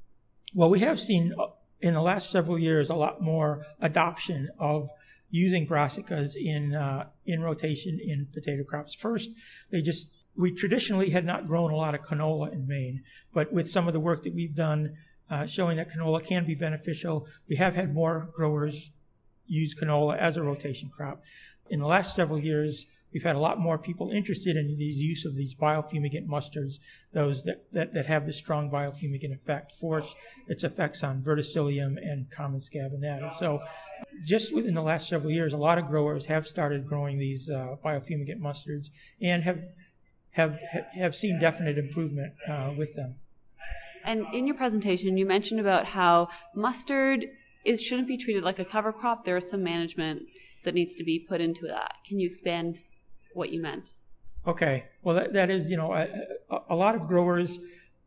Well, 0.53 0.69
we 0.69 0.81
have 0.81 0.99
seen 0.99 1.33
uh, 1.39 1.47
in 1.81 1.95
the 1.95 2.03
last 2.03 2.31
several 2.31 2.59
years 2.59 2.91
a 2.91 2.95
lot 2.95 3.23
more 3.23 3.65
adoption 3.81 4.49
of 4.59 4.89
using 5.31 5.65
brassicas 5.65 6.35
in 6.35 6.75
uh, 6.75 7.07
in 7.25 7.41
rotation 7.41 8.01
in 8.05 8.27
potato 8.35 8.65
crops. 8.65 8.95
First, 8.95 9.31
they 9.71 9.81
just 9.81 10.09
we 10.37 10.51
traditionally 10.53 11.11
had 11.11 11.25
not 11.25 11.47
grown 11.47 11.71
a 11.71 11.77
lot 11.77 11.95
of 11.95 12.01
canola 12.03 12.53
in 12.53 12.67
Maine, 12.67 13.05
but 13.33 13.53
with 13.53 13.71
some 13.71 13.87
of 13.87 13.93
the 13.95 14.01
work 14.01 14.25
that 14.25 14.35
we've 14.35 14.57
done 14.57 14.97
uh, 15.31 15.47
showing 15.47 15.77
that 15.77 15.89
canola 15.89 16.25
can 16.25 16.45
be 16.45 16.57
beneficial, 16.57 17.27
we 17.49 17.55
have 17.57 17.77
had 17.77 17.95
more 17.95 18.29
growers 18.35 18.91
use 19.47 19.75
canola 19.75 20.19
as 20.19 20.37
a 20.37 20.43
rotation 20.43 20.91
crop. 20.95 21.23
In 21.71 21.81
the 21.81 21.87
last 21.87 22.15
several 22.15 22.39
years, 22.39 22.87
we've 23.13 23.23
had 23.23 23.37
a 23.37 23.41
lot 23.41 23.59
more 23.59 23.79
people 23.79 24.11
interested 24.11 24.57
in 24.57 24.77
the 24.77 24.85
use 24.85 25.25
of 25.25 25.35
these 25.35 25.55
biofumigant 25.55 26.27
mustards, 26.27 26.79
those 27.13 27.43
that, 27.45 27.65
that, 27.73 27.95
that 27.95 28.07
have 28.07 28.27
this 28.27 28.37
strong 28.37 28.71
biofumigant 28.71 29.33
effect 29.35 29.73
for 29.73 30.03
its 30.49 30.65
effects 30.65 31.03
on 31.03 31.23
verticillium 31.23 31.97
and 32.03 32.31
common 32.31 32.61
scab 32.61 32.93
and 32.93 33.03
that. 33.03 33.35
So, 33.39 33.61
just 34.25 34.55
within 34.55 34.75
the 34.75 34.83
last 34.83 35.09
several 35.09 35.33
years, 35.33 35.53
a 35.53 35.57
lot 35.57 35.79
of 35.79 35.89
growers 35.89 36.25
have 36.27 36.47
started 36.47 36.87
growing 36.87 37.19
these 37.19 37.49
uh, 37.49 37.77
biofumigant 37.85 38.41
mustards 38.41 38.91
and 39.21 39.43
have 39.43 39.61
have 40.33 40.59
have 40.95 41.15
seen 41.15 41.39
definite 41.39 41.79
improvement 41.79 42.33
uh, 42.49 42.73
with 42.77 42.95
them. 42.95 43.17
And 44.05 44.27
in 44.33 44.47
your 44.47 44.57
presentation, 44.57 45.17
you 45.17 45.27
mentioned 45.27 45.61
about 45.61 45.87
how 45.87 46.29
mustard 46.55 47.27
is 47.65 47.83
shouldn't 47.83 48.09
be 48.09 48.17
treated 48.17 48.43
like 48.43 48.59
a 48.59 48.65
cover 48.65 48.93
crop. 48.93 49.25
There 49.25 49.37
is 49.37 49.49
some 49.49 49.63
management 49.63 50.23
that 50.65 50.75
needs 50.75 50.95
to 50.97 51.05
be 51.05 51.19
put 51.19 51.41
into 51.41 51.67
that. 51.67 51.95
Can 52.07 52.19
you 52.19 52.29
expand 52.29 52.79
what 53.35 53.51
you 53.51 53.61
meant? 53.61 53.95
Okay. 54.47 54.85
Well, 55.03 55.17
that, 55.17 55.33
that 55.33 55.51
is, 55.51 55.71
you 55.71 55.77
know, 55.77 55.93
a, 55.93 56.09
a, 56.69 56.75
lot 56.75 56.95
of 56.95 57.07
growers 57.07 57.59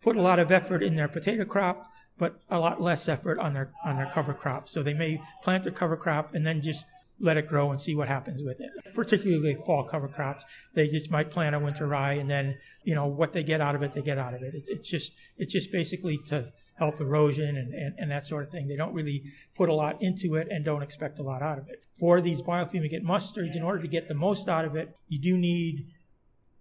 put 0.02 0.18
a 0.18 0.22
lot 0.22 0.40
of 0.40 0.52
effort 0.52 0.84
in 0.84 0.96
their 0.96 1.08
potato 1.08 1.46
crop, 1.46 1.90
but 2.18 2.40
a 2.50 2.60
lot 2.60 2.82
less 2.82 3.08
effort 3.08 3.40
on 3.40 3.54
their 3.54 3.72
on 3.86 3.98
their 3.98 4.10
cover 4.14 4.34
crop. 4.34 4.68
So 4.70 4.84
they 4.84 4.94
may 4.94 5.22
plant 5.44 5.64
their 5.64 5.72
cover 5.72 5.96
crop 5.96 6.34
and 6.34 6.46
then 6.46 6.62
just 6.62 6.86
let 7.20 7.38
it 7.38 7.48
grow 7.48 7.72
and 7.72 7.80
see 7.80 7.96
what 7.96 8.10
happens 8.10 8.42
with 8.44 8.60
it. 8.60 8.70
Particularly 8.94 9.58
fall 9.66 9.86
cover 9.86 10.10
crops, 10.10 10.44
they 10.74 10.90
just 10.90 11.10
might 11.10 11.32
plant 11.32 11.56
a 11.56 11.60
winter 11.60 11.88
rye 11.88 12.14
and 12.14 12.30
then, 12.30 12.58
you 12.84 12.94
know, 12.94 13.08
what 13.08 13.32
they 13.32 13.44
get 13.44 13.62
out 13.62 13.76
of 13.76 13.84
it, 13.84 13.94
they 13.94 14.02
get 14.02 14.18
out 14.18 14.34
of 14.34 14.42
it. 14.42 14.54
it 14.54 14.64
it's 14.68 14.90
just 14.90 15.14
it's 15.38 15.54
just 15.54 15.72
basically 15.72 16.18
to 16.28 16.52
help 16.76 17.00
erosion 17.00 17.58
and, 17.58 17.74
and, 17.74 17.96
and 17.98 18.12
that 18.12 18.28
sort 18.28 18.44
of 18.44 18.52
thing. 18.52 18.68
They 18.68 18.76
don't 18.76 18.94
really 18.94 19.24
put 19.56 19.70
a 19.70 19.74
lot 19.74 20.02
into 20.02 20.36
it 20.36 20.48
and 20.52 20.64
don't 20.64 20.84
expect 20.84 21.20
a 21.20 21.24
lot 21.24 21.42
out 21.42 21.58
of 21.58 21.70
it. 21.70 21.82
For 22.00 22.20
these 22.20 22.42
biofumigant 22.42 23.04
mustards, 23.04 23.56
in 23.56 23.64
order 23.64 23.82
to 23.82 23.88
get 23.88 24.08
the 24.08 24.14
most 24.14 24.50
out 24.50 24.66
of 24.66 24.76
it, 24.76 24.96
you 25.08 25.20
do 25.20 25.38
need 25.38 25.88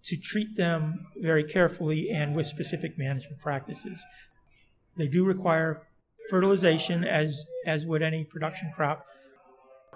to 0.05 0.15
treat 0.15 0.55
them 0.55 1.07
very 1.17 1.43
carefully 1.43 2.09
and 2.09 2.35
with 2.35 2.47
specific 2.47 2.97
management 2.97 3.41
practices. 3.41 4.01
They 4.95 5.07
do 5.07 5.25
require 5.25 5.81
fertilization 6.29 7.03
as 7.03 7.43
as 7.65 7.85
would 7.85 8.01
any 8.01 8.23
production 8.23 8.71
crop. 8.75 9.05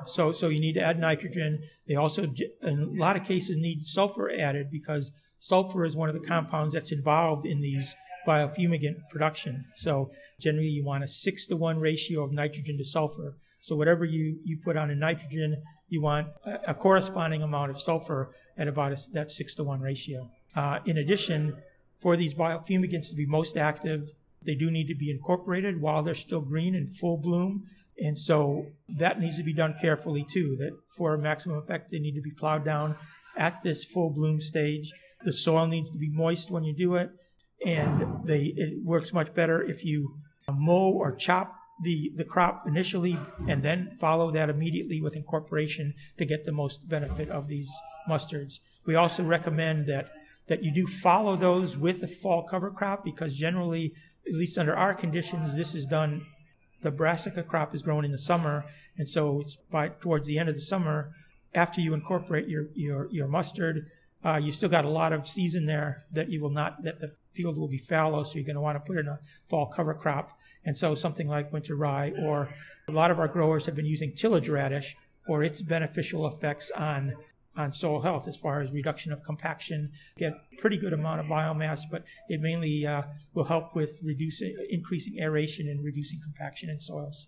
So 0.05 0.31
so 0.31 0.49
you 0.49 0.59
need 0.59 0.73
to 0.73 0.81
add 0.81 0.99
nitrogen. 0.99 1.61
They 1.88 1.95
also 1.95 2.23
in 2.23 2.35
a 2.63 2.99
lot 2.99 3.15
of 3.15 3.23
cases 3.23 3.55
need 3.57 3.85
sulfur 3.85 4.31
added 4.31 4.69
because 4.71 5.11
sulfur 5.39 5.85
is 5.85 5.95
one 5.95 6.09
of 6.09 6.15
the 6.15 6.27
compounds 6.27 6.73
that's 6.73 6.91
involved 6.91 7.45
in 7.45 7.61
these 7.61 7.95
biofumigant 8.27 8.95
production. 9.09 9.65
So 9.75 10.11
generally 10.39 10.67
you 10.69 10.83
want 10.83 11.03
a 11.03 11.07
six 11.07 11.45
to 11.47 11.55
one 11.55 11.79
ratio 11.79 12.23
of 12.23 12.33
nitrogen 12.33 12.77
to 12.77 12.85
sulfur. 12.85 13.35
So 13.61 13.75
whatever 13.75 14.05
you, 14.05 14.39
you 14.43 14.57
put 14.63 14.77
on 14.77 14.89
in 14.89 14.99
nitrogen, 14.99 15.61
you 15.89 16.01
want 16.01 16.27
a, 16.45 16.71
a 16.71 16.73
corresponding 16.73 17.41
amount 17.41 17.71
of 17.71 17.81
sulfur 17.81 18.31
at 18.57 18.67
about 18.67 18.91
a, 18.91 18.97
that 19.13 19.31
six 19.31 19.55
to 19.55 19.63
one 19.63 19.81
ratio. 19.81 20.29
Uh, 20.55 20.79
in 20.85 20.97
addition, 20.97 21.55
for 22.01 22.15
these 22.15 22.33
biofumigants 22.33 23.09
to 23.09 23.15
be 23.15 23.25
most 23.25 23.57
active, 23.57 24.05
they 24.45 24.55
do 24.55 24.71
need 24.71 24.88
to 24.88 24.95
be 24.95 25.11
incorporated 25.11 25.81
while 25.81 26.01
they're 26.01 26.15
still 26.15 26.41
green 26.41 26.75
and 26.75 26.95
full 26.97 27.17
bloom. 27.17 27.65
And 27.97 28.17
so 28.17 28.67
that 28.97 29.19
needs 29.19 29.38
to 29.38 29.43
be 29.43 29.53
done 29.53 29.75
carefully 29.81 30.25
too, 30.29 30.55
that 30.59 30.71
for 30.95 31.17
maximum 31.17 31.57
effect, 31.57 31.91
they 31.91 31.99
need 31.99 32.15
to 32.15 32.21
be 32.21 32.31
plowed 32.31 32.63
down 32.63 32.95
at 33.38 33.61
this 33.63 33.83
full 33.83 34.09
bloom 34.09 34.39
stage. 34.39 34.91
The 35.23 35.33
soil 35.33 35.67
needs 35.67 35.89
to 35.89 35.97
be 35.97 36.09
moist 36.09 36.49
when 36.49 36.63
you 36.63 36.73
do 36.73 36.95
it. 36.95 37.09
And 37.65 38.25
they, 38.25 38.53
it 38.55 38.83
works 38.83 39.13
much 39.13 39.33
better 39.33 39.61
if 39.61 39.83
you 39.83 40.15
mow 40.51 40.91
or 40.91 41.15
chop 41.15 41.55
the, 41.81 42.11
the 42.15 42.23
crop 42.23 42.67
initially 42.67 43.17
and 43.47 43.63
then 43.63 43.95
follow 43.99 44.31
that 44.31 44.49
immediately 44.49 45.01
with 45.01 45.15
incorporation 45.15 45.93
to 46.17 46.25
get 46.25 46.45
the 46.45 46.51
most 46.51 46.87
benefit 46.87 47.29
of 47.29 47.47
these 47.47 47.69
mustards. 48.09 48.59
We 48.85 48.95
also 48.95 49.23
recommend 49.23 49.87
that, 49.87 50.09
that 50.47 50.63
you 50.63 50.73
do 50.73 50.87
follow 50.87 51.35
those 51.35 51.77
with 51.77 52.03
a 52.03 52.07
fall 52.07 52.43
cover 52.43 52.71
crop 52.71 53.03
because 53.03 53.33
generally, 53.33 53.93
at 54.27 54.33
least 54.33 54.57
under 54.57 54.75
our 54.75 54.93
conditions, 54.93 55.55
this 55.55 55.75
is 55.75 55.85
done. 55.85 56.25
The 56.81 56.91
brassica 56.91 57.43
crop 57.43 57.75
is 57.75 57.81
grown 57.81 58.05
in 58.05 58.11
the 58.11 58.17
summer, 58.17 58.65
and 58.97 59.07
so 59.07 59.41
it's 59.41 59.57
by 59.69 59.89
towards 59.89 60.27
the 60.27 60.39
end 60.39 60.47
of 60.47 60.55
the 60.55 60.61
summer, 60.61 61.11
after 61.53 61.81
you 61.81 61.93
incorporate 61.93 62.47
your 62.47 62.67
your, 62.73 63.09
your 63.11 63.27
mustard, 63.27 63.87
uh, 64.23 64.37
you 64.37 64.51
still 64.51 64.69
got 64.69 64.85
a 64.85 64.89
lot 64.89 65.11
of 65.11 65.27
season 65.27 65.65
there 65.65 66.05
that 66.13 66.29
you 66.29 66.41
will 66.41 66.49
not 66.49 66.81
that 66.83 66.99
the 67.01 67.11
field 67.33 67.57
will 67.57 67.67
be 67.67 67.77
fallow, 67.77 68.24
so 68.24 68.36
you're 68.36 68.43
going 68.43 68.55
to 68.55 68.62
want 68.62 68.75
to 68.75 68.79
put 68.79 68.98
in 68.98 69.07
a 69.07 69.19
fall 69.50 69.67
cover 69.67 69.93
crop. 69.93 70.38
And 70.65 70.77
so 70.77 70.95
something 70.95 71.27
like 71.27 71.53
winter 71.53 71.75
rye, 71.75 72.12
or 72.19 72.50
a 72.88 72.91
lot 72.91 73.12
of 73.12 73.19
our 73.19 73.27
growers 73.27 73.65
have 73.65 73.75
been 73.75 73.86
using 73.86 74.13
tillage 74.15 74.50
radish 74.50 74.95
for 75.25 75.43
its 75.43 75.62
beneficial 75.62 76.27
effects 76.27 76.71
on 76.71 77.13
on 77.55 77.74
soil 77.74 78.01
health 78.01 78.27
as 78.27 78.38
far 78.38 78.62
as 78.62 78.71
reduction 78.71 79.12
of 79.12 79.21
compaction, 79.24 79.91
get 80.17 80.33
pretty 80.59 80.77
good 80.77 80.93
amount 80.93 81.19
of 81.19 81.25
biomass, 81.25 81.81
but 81.91 82.03
it 82.29 82.39
mainly 82.39 82.88
uh, 82.88 83.01
will 83.33 83.43
help 83.43 83.75
with 83.75 84.00
reducing, 84.01 84.55
increasing 84.69 85.19
aeration 85.19 85.67
and 85.67 85.83
reducing 85.83 86.21
compaction 86.21 86.69
in 86.69 86.79
soils. 86.79 87.27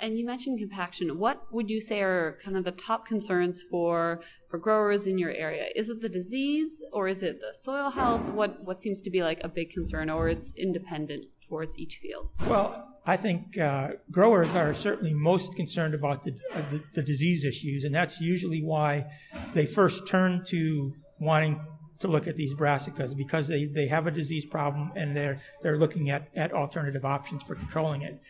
And 0.00 0.18
you 0.18 0.26
mentioned 0.26 0.58
compaction. 0.58 1.18
What 1.18 1.52
would 1.52 1.70
you 1.70 1.80
say 1.80 2.00
are 2.00 2.38
kind 2.44 2.56
of 2.56 2.64
the 2.64 2.72
top 2.72 3.06
concerns 3.06 3.62
for 3.62 4.20
for 4.48 4.58
growers 4.58 5.06
in 5.06 5.18
your 5.18 5.30
area? 5.30 5.66
Is 5.74 5.88
it 5.88 6.00
the 6.00 6.08
disease 6.08 6.82
or 6.92 7.08
is 7.08 7.22
it 7.22 7.40
the 7.40 7.54
soil 7.54 7.90
health? 7.90 8.22
What 8.22 8.62
what 8.64 8.82
seems 8.82 9.00
to 9.02 9.10
be 9.10 9.22
like 9.22 9.40
a 9.44 9.48
big 9.48 9.70
concern, 9.70 10.10
or 10.10 10.28
it's 10.28 10.52
independent 10.56 11.26
towards 11.48 11.78
each 11.78 11.98
field? 12.02 12.28
Well, 12.48 12.88
I 13.06 13.16
think 13.16 13.58
uh, 13.58 13.90
growers 14.10 14.54
are 14.54 14.74
certainly 14.74 15.12
most 15.12 15.54
concerned 15.54 15.94
about 15.94 16.24
the, 16.24 16.32
uh, 16.54 16.62
the, 16.70 16.82
the 16.94 17.02
disease 17.02 17.44
issues, 17.44 17.84
and 17.84 17.94
that's 17.94 18.20
usually 18.20 18.62
why 18.62 19.06
they 19.52 19.66
first 19.66 20.06
turn 20.06 20.42
to 20.48 20.94
wanting 21.20 21.60
to 22.00 22.08
look 22.08 22.26
at 22.26 22.36
these 22.36 22.54
brassicas 22.54 23.16
because 23.16 23.46
they, 23.46 23.66
they 23.66 23.86
have 23.86 24.06
a 24.06 24.10
disease 24.10 24.44
problem 24.44 24.92
and 24.96 25.16
they're 25.16 25.40
they're 25.62 25.78
looking 25.78 26.10
at, 26.10 26.28
at 26.34 26.52
alternative 26.52 27.04
options 27.04 27.42
for 27.42 27.54
controlling 27.54 28.02
it 28.02 28.20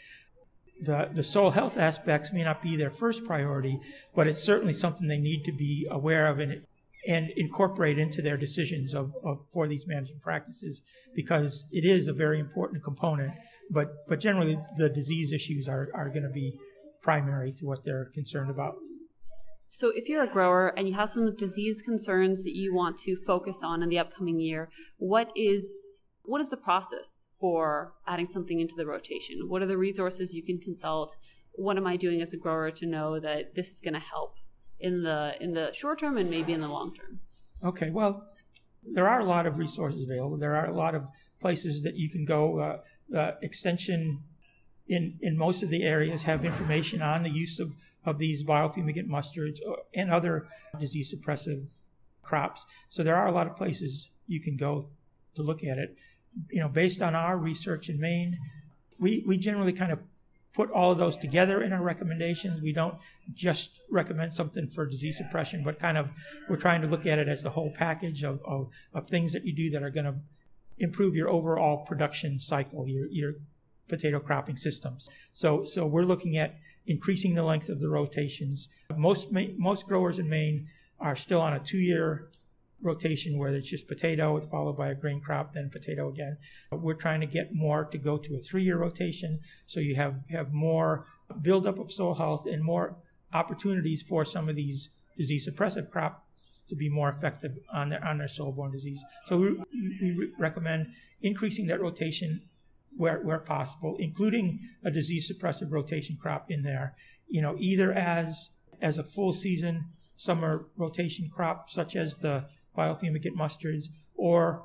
the, 0.80 1.08
the 1.12 1.24
soil 1.24 1.50
health 1.50 1.76
aspects 1.76 2.32
may 2.32 2.44
not 2.44 2.62
be 2.62 2.76
their 2.76 2.90
first 2.90 3.24
priority, 3.24 3.80
but 4.14 4.26
it's 4.26 4.42
certainly 4.42 4.72
something 4.72 5.06
they 5.06 5.18
need 5.18 5.44
to 5.44 5.52
be 5.52 5.86
aware 5.90 6.26
of 6.26 6.40
and, 6.40 6.62
and 7.06 7.30
incorporate 7.36 7.98
into 7.98 8.20
their 8.22 8.36
decisions 8.36 8.94
of, 8.94 9.12
of, 9.24 9.38
for 9.52 9.68
these 9.68 9.86
management 9.86 10.22
practices 10.22 10.82
because 11.14 11.64
it 11.70 11.84
is 11.84 12.08
a 12.08 12.12
very 12.12 12.40
important 12.40 12.82
component. 12.82 13.32
But, 13.70 14.06
but 14.08 14.20
generally, 14.20 14.58
the 14.76 14.88
disease 14.88 15.32
issues 15.32 15.68
are, 15.68 15.88
are 15.94 16.08
going 16.08 16.24
to 16.24 16.32
be 16.32 16.58
primary 17.02 17.52
to 17.52 17.66
what 17.66 17.84
they're 17.84 18.10
concerned 18.14 18.50
about. 18.50 18.74
So, 19.70 19.90
if 19.94 20.08
you're 20.08 20.22
a 20.22 20.32
grower 20.32 20.68
and 20.76 20.86
you 20.86 20.94
have 20.94 21.10
some 21.10 21.34
disease 21.34 21.82
concerns 21.82 22.44
that 22.44 22.54
you 22.54 22.74
want 22.74 22.96
to 22.98 23.16
focus 23.16 23.60
on 23.62 23.82
in 23.82 23.88
the 23.88 23.98
upcoming 23.98 24.38
year, 24.38 24.70
what 24.98 25.32
is 25.34 25.68
what 26.22 26.40
is 26.40 26.48
the 26.48 26.56
process 26.56 27.26
for 27.44 27.92
adding 28.06 28.24
something 28.24 28.58
into 28.58 28.74
the 28.74 28.86
rotation? 28.86 29.50
What 29.50 29.60
are 29.60 29.66
the 29.66 29.76
resources 29.76 30.32
you 30.32 30.42
can 30.42 30.58
consult? 30.58 31.14
What 31.52 31.76
am 31.76 31.86
I 31.86 31.98
doing 31.98 32.22
as 32.22 32.32
a 32.32 32.38
grower 32.38 32.70
to 32.70 32.86
know 32.86 33.20
that 33.20 33.54
this 33.54 33.68
is 33.68 33.82
going 33.82 33.92
to 33.92 34.00
help 34.00 34.36
in 34.80 35.02
the 35.02 35.34
in 35.42 35.52
the 35.52 35.70
short 35.74 35.98
term 35.98 36.16
and 36.16 36.30
maybe 36.30 36.54
in 36.54 36.62
the 36.62 36.68
long 36.68 36.94
term? 36.94 37.20
Okay, 37.62 37.90
well, 37.90 38.26
there 38.94 39.06
are 39.06 39.20
a 39.20 39.26
lot 39.26 39.44
of 39.44 39.58
resources 39.58 40.04
available. 40.04 40.38
There 40.38 40.56
are 40.56 40.70
a 40.70 40.74
lot 40.74 40.94
of 40.94 41.02
places 41.38 41.82
that 41.82 41.96
you 41.96 42.08
can 42.08 42.24
go. 42.24 42.60
Uh, 42.60 42.78
uh, 43.14 43.32
extension 43.42 44.22
in 44.88 45.18
in 45.20 45.36
most 45.36 45.62
of 45.62 45.68
the 45.68 45.82
areas 45.82 46.22
have 46.22 46.46
information 46.46 47.02
on 47.02 47.22
the 47.24 47.34
use 47.44 47.60
of 47.60 47.74
of 48.06 48.16
these 48.16 48.42
biofumigant 48.42 49.06
mustards 49.06 49.58
and 49.94 50.10
other 50.10 50.46
disease 50.80 51.14
suppressive 51.14 51.66
crops. 52.22 52.64
So 52.88 53.02
there 53.02 53.16
are 53.16 53.26
a 53.26 53.32
lot 53.32 53.46
of 53.46 53.54
places 53.54 54.08
you 54.26 54.40
can 54.40 54.56
go 54.56 54.88
to 55.36 55.42
look 55.42 55.62
at 55.62 55.76
it 55.76 55.94
you 56.50 56.60
know, 56.60 56.68
based 56.68 57.02
on 57.02 57.14
our 57.14 57.36
research 57.36 57.88
in 57.88 58.00
Maine, 58.00 58.38
we, 58.98 59.24
we 59.26 59.36
generally 59.36 59.72
kind 59.72 59.92
of 59.92 59.98
put 60.54 60.70
all 60.70 60.92
of 60.92 60.98
those 60.98 61.16
together 61.16 61.62
in 61.62 61.72
our 61.72 61.82
recommendations. 61.82 62.62
We 62.62 62.72
don't 62.72 62.94
just 63.34 63.80
recommend 63.90 64.32
something 64.32 64.68
for 64.68 64.86
disease 64.86 65.16
suppression, 65.16 65.64
but 65.64 65.80
kind 65.80 65.98
of 65.98 66.08
we're 66.48 66.56
trying 66.56 66.80
to 66.82 66.86
look 66.86 67.06
at 67.06 67.18
it 67.18 67.28
as 67.28 67.42
the 67.42 67.50
whole 67.50 67.72
package 67.76 68.22
of, 68.22 68.40
of, 68.44 68.68
of 68.94 69.08
things 69.08 69.32
that 69.32 69.44
you 69.44 69.52
do 69.52 69.70
that 69.70 69.82
are 69.82 69.90
going 69.90 70.06
to 70.06 70.14
improve 70.78 71.14
your 71.14 71.28
overall 71.28 71.84
production 71.84 72.38
cycle, 72.38 72.88
your, 72.88 73.06
your 73.06 73.34
potato 73.88 74.20
cropping 74.20 74.56
systems. 74.56 75.08
So, 75.32 75.64
so 75.64 75.86
we're 75.86 76.04
looking 76.04 76.36
at 76.36 76.56
increasing 76.86 77.34
the 77.34 77.42
length 77.42 77.68
of 77.68 77.80
the 77.80 77.88
rotations. 77.88 78.68
Most, 78.96 79.28
most 79.32 79.86
growers 79.86 80.18
in 80.18 80.28
Maine 80.28 80.68
are 81.00 81.16
still 81.16 81.40
on 81.40 81.54
a 81.54 81.58
two 81.58 81.78
year 81.78 82.28
rotation 82.82 83.38
where 83.38 83.54
it's 83.54 83.70
just 83.70 83.88
potato 83.88 84.40
followed 84.50 84.76
by 84.76 84.90
a 84.90 84.94
grain 84.94 85.20
crop, 85.20 85.54
then 85.54 85.70
potato 85.70 86.08
again. 86.08 86.36
But 86.70 86.82
we're 86.82 86.94
trying 86.94 87.20
to 87.20 87.26
get 87.26 87.54
more 87.54 87.84
to 87.84 87.98
go 87.98 88.18
to 88.18 88.36
a 88.36 88.40
three-year 88.40 88.78
rotation, 88.78 89.40
so 89.66 89.80
you 89.80 89.96
have 89.96 90.16
have 90.30 90.52
more 90.52 91.06
buildup 91.40 91.78
of 91.78 91.90
soil 91.90 92.14
health 92.14 92.46
and 92.46 92.62
more 92.62 92.96
opportunities 93.32 94.02
for 94.02 94.24
some 94.24 94.48
of 94.48 94.56
these 94.56 94.90
disease 95.16 95.48
suppressive 95.48 95.90
crops 95.90 96.20
to 96.68 96.76
be 96.76 96.88
more 96.88 97.08
effective 97.10 97.52
on 97.72 97.90
their 97.90 98.04
on 98.04 98.18
their 98.18 98.28
soil-borne 98.28 98.72
disease. 98.72 99.00
So 99.26 99.36
we, 99.36 99.52
we 100.00 100.32
recommend 100.38 100.88
increasing 101.22 101.66
that 101.68 101.80
rotation 101.80 102.42
where 102.96 103.20
where 103.20 103.38
possible, 103.38 103.96
including 103.98 104.60
a 104.84 104.90
disease 104.90 105.30
suppressive 105.30 105.70
rotation 105.70 106.16
crop 106.20 106.50
in 106.50 106.62
there. 106.62 106.94
You 107.28 107.42
know, 107.42 107.56
either 107.58 107.92
as 107.92 108.50
as 108.80 108.98
a 108.98 109.04
full 109.04 109.32
season 109.32 109.86
summer 110.16 110.66
rotation 110.76 111.30
crop, 111.34 111.70
such 111.70 111.96
as 111.96 112.16
the 112.16 112.44
biofumigant 112.76 113.36
mustards, 113.36 113.86
or 114.14 114.64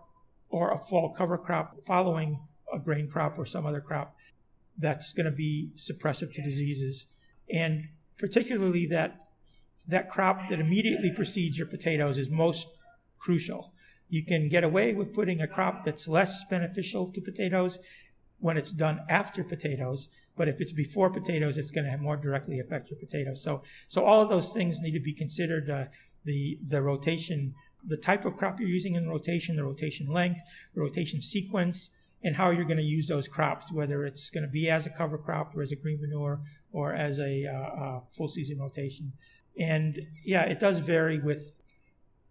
or 0.49 0.71
a 0.71 0.77
fall 0.77 1.13
cover 1.13 1.37
crop 1.37 1.75
following 1.85 2.39
a 2.73 2.79
grain 2.79 3.07
crop 3.07 3.37
or 3.37 3.45
some 3.45 3.65
other 3.65 3.81
crop 3.81 4.15
that's 4.77 5.13
going 5.13 5.25
to 5.25 5.31
be 5.31 5.71
suppressive 5.75 6.33
to 6.33 6.41
diseases, 6.41 7.05
and 7.53 7.89
particularly 8.17 8.85
that 8.87 9.27
that 9.87 10.09
crop 10.09 10.49
that 10.49 10.59
immediately 10.59 11.11
precedes 11.11 11.57
your 11.57 11.67
potatoes 11.67 12.17
is 12.17 12.29
most 12.29 12.67
crucial. 13.17 13.73
You 14.07 14.23
can 14.25 14.49
get 14.49 14.63
away 14.63 14.93
with 14.93 15.13
putting 15.13 15.41
a 15.41 15.47
crop 15.47 15.85
that's 15.85 16.07
less 16.07 16.43
beneficial 16.49 17.11
to 17.11 17.21
potatoes 17.21 17.79
when 18.39 18.57
it's 18.57 18.71
done 18.71 19.01
after 19.09 19.43
potatoes, 19.43 20.07
but 20.37 20.47
if 20.47 20.61
it's 20.61 20.71
before 20.71 21.09
potatoes, 21.09 21.57
it's 21.57 21.71
going 21.71 21.85
to 21.85 21.97
more 21.97 22.15
directly 22.15 22.59
affect 22.59 22.89
your 22.89 22.99
potatoes. 22.99 23.43
So, 23.43 23.63
so 23.87 24.05
all 24.05 24.21
of 24.21 24.29
those 24.29 24.53
things 24.53 24.79
need 24.79 24.93
to 24.93 24.99
be 24.99 25.13
considered. 25.13 25.69
Uh, 25.69 25.85
the 26.25 26.59
the 26.67 26.81
rotation 26.81 27.55
the 27.85 27.97
type 27.97 28.25
of 28.25 28.37
crop 28.37 28.59
you're 28.59 28.69
using 28.69 28.95
in 28.95 29.09
rotation, 29.09 29.55
the 29.55 29.63
rotation 29.63 30.07
length, 30.07 30.39
the 30.73 30.81
rotation 30.81 31.21
sequence, 31.21 31.89
and 32.23 32.35
how 32.35 32.49
you're 32.49 32.65
going 32.65 32.77
to 32.77 32.83
use 32.83 33.07
those 33.07 33.27
crops, 33.27 33.71
whether 33.71 34.05
it's 34.05 34.29
going 34.29 34.43
to 34.43 34.49
be 34.49 34.69
as 34.69 34.85
a 34.85 34.89
cover 34.89 35.17
crop 35.17 35.55
or 35.55 35.61
as 35.61 35.71
a 35.71 35.75
green 35.75 36.01
manure 36.01 36.41
or 36.73 36.93
as 36.93 37.19
a 37.19 37.45
uh, 37.45 37.51
uh, 37.51 37.99
full 38.11 38.27
season 38.27 38.59
rotation. 38.59 39.13
And 39.57 40.07
yeah, 40.23 40.43
it 40.43 40.59
does 40.59 40.79
vary 40.79 41.19
with 41.19 41.53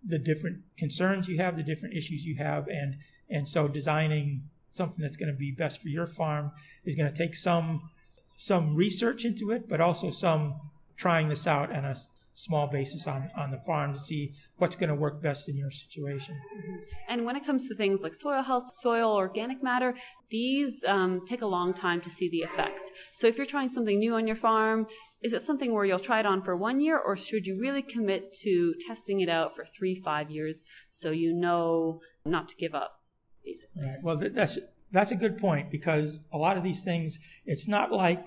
the 0.04 0.18
different 0.18 0.58
concerns 0.76 1.28
you 1.28 1.38
have, 1.38 1.56
the 1.56 1.62
different 1.62 1.94
issues 1.94 2.24
you 2.24 2.36
have, 2.36 2.68
and 2.68 2.96
and 3.30 3.46
so 3.46 3.68
designing 3.68 4.48
something 4.72 5.02
that's 5.02 5.16
going 5.16 5.30
to 5.30 5.38
be 5.38 5.50
best 5.50 5.82
for 5.82 5.88
your 5.88 6.06
farm 6.06 6.50
is 6.84 6.94
going 6.94 7.10
to 7.10 7.16
take 7.16 7.34
some 7.34 7.90
some 8.36 8.74
research 8.74 9.24
into 9.24 9.50
it, 9.50 9.68
but 9.68 9.80
also 9.80 10.10
some 10.10 10.60
trying 10.96 11.28
this 11.28 11.46
out 11.46 11.74
on 11.74 11.84
a 11.84 11.96
small 12.38 12.68
basis 12.68 13.08
on, 13.08 13.28
on 13.36 13.50
the 13.50 13.58
farm 13.66 13.92
to 13.92 13.98
see 13.98 14.32
what's 14.58 14.76
going 14.76 14.88
to 14.88 14.94
work 14.94 15.20
best 15.20 15.48
in 15.48 15.56
your 15.56 15.72
situation. 15.72 16.36
Mm-hmm. 16.36 16.76
And 17.08 17.24
when 17.24 17.34
it 17.34 17.44
comes 17.44 17.66
to 17.66 17.74
things 17.74 18.00
like 18.00 18.14
soil 18.14 18.42
health, 18.42 18.72
soil 18.80 19.10
organic 19.12 19.60
matter, 19.60 19.94
these 20.30 20.84
um, 20.86 21.26
take 21.26 21.42
a 21.42 21.46
long 21.46 21.74
time 21.74 22.00
to 22.02 22.08
see 22.08 22.28
the 22.28 22.38
effects. 22.38 22.90
So 23.12 23.26
if 23.26 23.36
you're 23.36 23.46
trying 23.46 23.68
something 23.68 23.98
new 23.98 24.14
on 24.14 24.28
your 24.28 24.36
farm, 24.36 24.86
is 25.20 25.32
it 25.32 25.42
something 25.42 25.74
where 25.74 25.84
you'll 25.84 25.98
try 25.98 26.20
it 26.20 26.26
on 26.26 26.42
for 26.42 26.56
one 26.56 26.80
year, 26.80 26.96
or 26.96 27.16
should 27.16 27.44
you 27.44 27.58
really 27.58 27.82
commit 27.82 28.32
to 28.42 28.74
testing 28.86 29.18
it 29.18 29.28
out 29.28 29.56
for 29.56 29.64
three, 29.64 30.00
five 30.00 30.30
years 30.30 30.64
so 30.90 31.10
you 31.10 31.32
know 31.32 32.00
not 32.24 32.48
to 32.50 32.56
give 32.56 32.72
up, 32.72 33.02
basically? 33.44 33.82
Right. 33.82 33.98
Well, 34.00 34.16
that's 34.16 34.60
that's 34.92 35.10
a 35.10 35.16
good 35.16 35.38
point 35.38 35.72
because 35.72 36.20
a 36.32 36.38
lot 36.38 36.56
of 36.56 36.62
these 36.62 36.84
things, 36.84 37.18
it's 37.44 37.66
not 37.66 37.90
like 37.90 38.24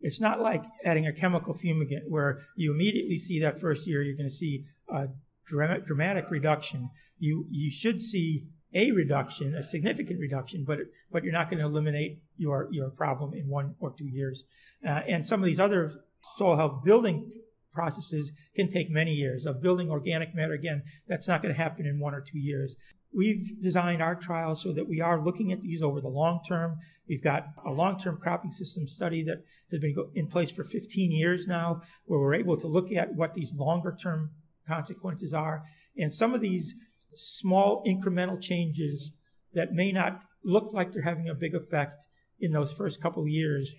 it's 0.00 0.20
not 0.20 0.40
like 0.40 0.62
adding 0.84 1.06
a 1.06 1.12
chemical 1.12 1.54
fumigant 1.54 2.08
where 2.08 2.40
you 2.56 2.72
immediately 2.72 3.18
see 3.18 3.40
that 3.40 3.60
first 3.60 3.86
year 3.86 4.02
you're 4.02 4.16
going 4.16 4.28
to 4.28 4.34
see 4.34 4.64
a 4.88 5.08
dramatic 5.46 6.30
reduction. 6.30 6.90
You 7.18 7.46
you 7.50 7.70
should 7.70 8.00
see 8.00 8.46
a 8.72 8.92
reduction, 8.92 9.54
a 9.54 9.62
significant 9.62 10.20
reduction, 10.20 10.64
but 10.64 10.78
but 11.10 11.24
you're 11.24 11.32
not 11.32 11.50
going 11.50 11.60
to 11.60 11.66
eliminate 11.66 12.22
your 12.36 12.68
your 12.70 12.90
problem 12.90 13.34
in 13.34 13.48
one 13.48 13.74
or 13.80 13.94
two 13.96 14.06
years. 14.06 14.44
Uh, 14.86 15.00
and 15.08 15.26
some 15.26 15.40
of 15.40 15.46
these 15.46 15.60
other 15.60 15.92
soil 16.38 16.56
health 16.56 16.84
building 16.84 17.30
processes 17.72 18.32
can 18.56 18.70
take 18.70 18.90
many 18.90 19.12
years. 19.12 19.46
Of 19.46 19.62
building 19.62 19.90
organic 19.90 20.34
matter, 20.34 20.54
again, 20.54 20.82
that's 21.08 21.28
not 21.28 21.42
going 21.42 21.54
to 21.54 21.60
happen 21.60 21.86
in 21.86 21.98
one 21.98 22.14
or 22.14 22.20
two 22.20 22.38
years. 22.38 22.74
We've 23.12 23.60
designed 23.60 24.02
our 24.02 24.14
trials 24.14 24.62
so 24.62 24.72
that 24.72 24.88
we 24.88 25.00
are 25.00 25.22
looking 25.22 25.52
at 25.52 25.60
these 25.62 25.82
over 25.82 26.00
the 26.00 26.08
long 26.08 26.40
term. 26.48 26.78
We've 27.08 27.22
got 27.22 27.46
a 27.66 27.70
long 27.70 28.00
term 28.00 28.18
cropping 28.22 28.52
system 28.52 28.86
study 28.86 29.24
that 29.24 29.42
has 29.70 29.80
been 29.80 29.94
in 30.14 30.28
place 30.28 30.50
for 30.50 30.64
15 30.64 31.10
years 31.10 31.46
now, 31.46 31.82
where 32.06 32.20
we're 32.20 32.34
able 32.34 32.56
to 32.58 32.68
look 32.68 32.92
at 32.92 33.14
what 33.14 33.34
these 33.34 33.52
longer 33.52 33.96
term 34.00 34.30
consequences 34.66 35.34
are. 35.34 35.62
And 35.96 36.12
some 36.12 36.34
of 36.34 36.40
these 36.40 36.74
small 37.14 37.82
incremental 37.84 38.40
changes 38.40 39.12
that 39.54 39.72
may 39.72 39.90
not 39.90 40.20
look 40.44 40.72
like 40.72 40.92
they're 40.92 41.02
having 41.02 41.28
a 41.28 41.34
big 41.34 41.54
effect 41.54 42.04
in 42.40 42.52
those 42.52 42.72
first 42.72 43.02
couple 43.02 43.22
of 43.22 43.28
years, 43.28 43.74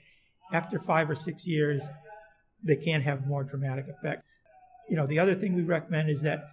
after 0.54 0.78
five 0.78 1.10
or 1.10 1.16
six 1.16 1.48
years, 1.48 1.82
they 2.64 2.76
can 2.76 3.02
have 3.02 3.26
more 3.26 3.44
dramatic 3.44 3.86
effect. 3.88 4.24
You 4.90 4.98
know, 4.98 5.08
the 5.08 5.20
other 5.20 5.36
thing 5.36 5.56
we 5.56 5.64
recommend 5.64 6.10
is 6.10 6.22
that 6.22 6.44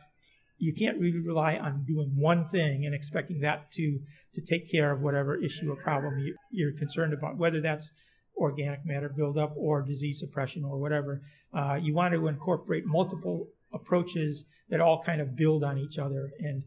you 0.58 0.72
can't 0.72 0.98
really 0.98 1.20
rely 1.20 1.56
on 1.56 1.84
doing 1.84 2.10
one 2.16 2.48
thing 2.50 2.84
and 2.84 2.94
expecting 2.94 3.40
that 3.40 3.70
to 3.72 3.98
to 4.34 4.40
take 4.42 4.70
care 4.70 4.92
of 4.92 5.00
whatever 5.00 5.36
issue 5.36 5.70
or 5.70 5.76
problem 5.76 6.18
you, 6.18 6.36
you're 6.50 6.72
concerned 6.72 7.12
about, 7.12 7.36
whether 7.36 7.60
that's 7.60 7.90
organic 8.36 8.84
matter 8.84 9.08
buildup 9.08 9.52
or 9.56 9.82
disease 9.82 10.20
suppression 10.20 10.64
or 10.64 10.78
whatever. 10.78 11.22
Uh, 11.52 11.74
you 11.74 11.94
want 11.94 12.14
to 12.14 12.28
incorporate 12.28 12.84
multiple 12.86 13.48
approaches 13.72 14.44
that 14.68 14.80
all 14.80 15.02
kind 15.02 15.20
of 15.20 15.34
build 15.36 15.64
on 15.64 15.78
each 15.78 15.98
other, 15.98 16.30
and 16.40 16.62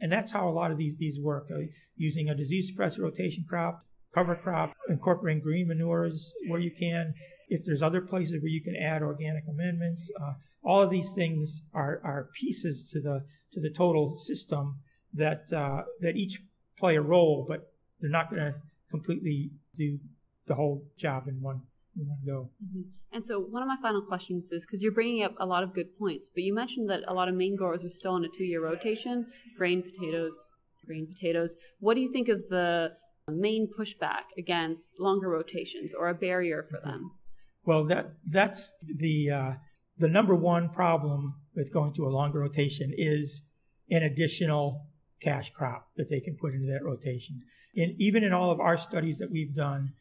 and 0.00 0.10
that's 0.10 0.32
how 0.32 0.48
a 0.48 0.50
lot 0.50 0.70
of 0.70 0.78
these 0.78 0.96
these 0.98 1.18
work. 1.20 1.48
Uh, 1.50 1.60
using 1.96 2.28
a 2.28 2.34
disease 2.34 2.70
suppressor 2.70 3.00
rotation 3.00 3.44
crop, 3.48 3.84
cover 4.14 4.36
crop, 4.36 4.72
incorporating 4.88 5.42
green 5.42 5.68
manures 5.68 6.32
where 6.48 6.60
you 6.60 6.70
can. 6.70 7.12
If 7.48 7.64
there's 7.64 7.82
other 7.82 8.00
places 8.00 8.42
where 8.42 8.50
you 8.50 8.62
can 8.62 8.76
add 8.76 9.02
organic 9.02 9.44
amendments, 9.48 10.10
uh, 10.20 10.34
all 10.62 10.82
of 10.82 10.90
these 10.90 11.14
things 11.14 11.62
are, 11.72 12.00
are 12.04 12.28
pieces 12.38 12.88
to 12.92 13.00
the 13.00 13.24
to 13.52 13.60
the 13.60 13.70
total 13.70 14.16
system 14.16 14.80
that 15.14 15.44
uh, 15.52 15.82
that 16.00 16.16
each 16.16 16.38
play 16.78 16.96
a 16.96 17.00
role, 17.00 17.46
but 17.48 17.72
they're 18.00 18.10
not 18.10 18.30
going 18.30 18.42
to 18.42 18.54
completely 18.90 19.50
do 19.76 19.98
the 20.46 20.54
whole 20.54 20.84
job 20.96 21.28
in 21.28 21.40
one 21.40 21.62
in 21.96 22.08
one 22.08 22.18
go. 22.24 22.50
Mm-hmm. 22.64 22.82
And 23.12 23.24
so, 23.24 23.40
one 23.40 23.62
of 23.62 23.68
my 23.68 23.78
final 23.80 24.02
questions 24.02 24.52
is 24.52 24.66
because 24.66 24.82
you're 24.82 24.92
bringing 24.92 25.24
up 25.24 25.34
a 25.40 25.46
lot 25.46 25.62
of 25.62 25.74
good 25.74 25.98
points, 25.98 26.30
but 26.32 26.42
you 26.42 26.54
mentioned 26.54 26.90
that 26.90 27.00
a 27.08 27.14
lot 27.14 27.28
of 27.28 27.34
Maine 27.34 27.56
growers 27.56 27.84
are 27.84 27.90
still 27.90 28.12
on 28.12 28.24
a 28.24 28.28
two-year 28.28 28.62
rotation, 28.62 29.26
grain 29.56 29.82
potatoes, 29.82 30.36
grain 30.86 31.06
potatoes. 31.06 31.54
What 31.80 31.94
do 31.94 32.00
you 32.00 32.12
think 32.12 32.28
is 32.28 32.44
the 32.48 32.92
main 33.30 33.68
pushback 33.78 34.24
against 34.36 34.98
longer 35.00 35.28
rotations 35.28 35.94
or 35.94 36.08
a 36.08 36.14
barrier 36.14 36.66
for 36.70 36.78
mm-hmm. 36.78 36.90
them? 36.90 37.10
Well, 37.64 37.84
that 37.86 38.14
that's 38.26 38.74
the 38.82 39.30
uh, 39.30 39.52
the 39.98 40.08
number 40.08 40.34
one 40.34 40.68
problem 40.70 41.34
with 41.54 41.72
going 41.72 41.92
to 41.94 42.06
a 42.06 42.08
longer 42.08 42.40
rotation 42.40 42.92
is 42.96 43.42
an 43.90 44.02
additional 44.02 44.86
cash 45.20 45.50
crop 45.50 45.88
that 45.96 46.08
they 46.08 46.20
can 46.20 46.36
put 46.36 46.54
into 46.54 46.70
that 46.72 46.84
rotation. 46.84 47.42
And 47.76 47.94
even 47.98 48.24
in 48.24 48.32
all 48.32 48.50
of 48.50 48.60
our 48.60 48.76
studies 48.76 49.18
that 49.18 49.30
we've 49.30 49.54
done, 49.54 49.92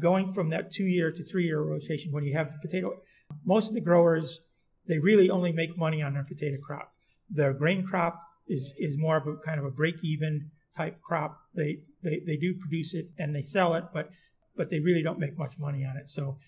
going 0.00 0.32
from 0.32 0.50
that 0.50 0.72
two 0.72 0.84
year 0.84 1.10
to 1.10 1.24
three 1.24 1.44
year 1.44 1.60
rotation, 1.60 2.12
when 2.12 2.24
you 2.24 2.36
have 2.36 2.50
potato, 2.60 3.00
most 3.44 3.68
of 3.68 3.74
the 3.74 3.80
growers, 3.80 4.40
they 4.86 4.98
really 4.98 5.30
only 5.30 5.52
make 5.52 5.76
money 5.76 6.02
on 6.02 6.14
their 6.14 6.24
potato 6.24 6.58
crop. 6.64 6.92
Their 7.30 7.52
grain 7.52 7.86
crop 7.86 8.20
is, 8.48 8.74
is 8.78 8.96
more 8.98 9.16
of 9.16 9.26
a 9.26 9.36
kind 9.44 9.58
of 9.58 9.64
a 9.64 9.70
break 9.70 9.96
even 10.02 10.50
type 10.76 11.00
crop. 11.02 11.38
They, 11.54 11.78
they, 12.02 12.20
they 12.26 12.36
do 12.36 12.54
produce 12.54 12.94
it 12.94 13.06
and 13.18 13.34
they 13.34 13.42
sell 13.42 13.74
it, 13.74 13.84
but, 13.92 14.10
but 14.56 14.70
they 14.70 14.80
really 14.80 15.02
don't 15.02 15.18
make 15.18 15.38
much 15.38 15.54
money 15.58 15.84
on 15.84 15.96
it. 15.96 16.10
So 16.10 16.38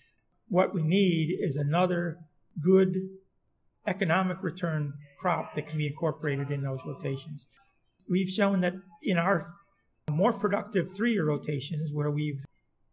what 0.49 0.73
we 0.73 0.83
need 0.83 1.37
is 1.41 1.55
another 1.55 2.17
good 2.61 2.95
economic 3.87 4.37
return 4.41 4.93
crop 5.19 5.55
that 5.55 5.67
can 5.67 5.77
be 5.77 5.87
incorporated 5.87 6.51
in 6.51 6.61
those 6.61 6.79
rotations. 6.85 7.45
We've 8.09 8.29
shown 8.29 8.61
that 8.61 8.73
in 9.03 9.17
our 9.17 9.47
more 10.11 10.33
productive 10.33 10.95
three 10.95 11.13
year 11.13 11.25
rotations, 11.25 11.91
where 11.91 12.11
we've 12.11 12.43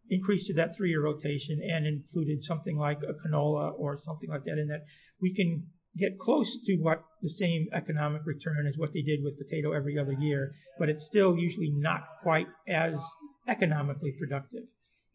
increased 0.09 0.47
to 0.47 0.53
that 0.53 0.75
three 0.75 0.89
year 0.89 1.03
rotation 1.03 1.61
and 1.61 1.85
included 1.85 2.43
something 2.43 2.77
like 2.77 2.99
a 3.03 3.13
canola 3.27 3.73
or 3.77 3.99
something 4.03 4.29
like 4.29 4.43
that 4.45 4.57
in 4.57 4.67
that, 4.67 4.85
we 5.21 5.33
can 5.33 5.63
get 5.97 6.17
close 6.17 6.57
to 6.65 6.75
what 6.77 7.03
the 7.21 7.29
same 7.29 7.67
economic 7.71 8.21
return 8.25 8.65
as 8.67 8.77
what 8.77 8.91
they 8.93 9.01
did 9.01 9.23
with 9.23 9.37
potato 9.37 9.73
every 9.73 9.97
other 9.97 10.13
year, 10.13 10.51
but 10.79 10.89
it's 10.89 11.05
still 11.05 11.37
usually 11.37 11.69
not 11.69 12.01
quite 12.23 12.47
as 12.67 13.03
economically 13.47 14.13
productive. 14.19 14.63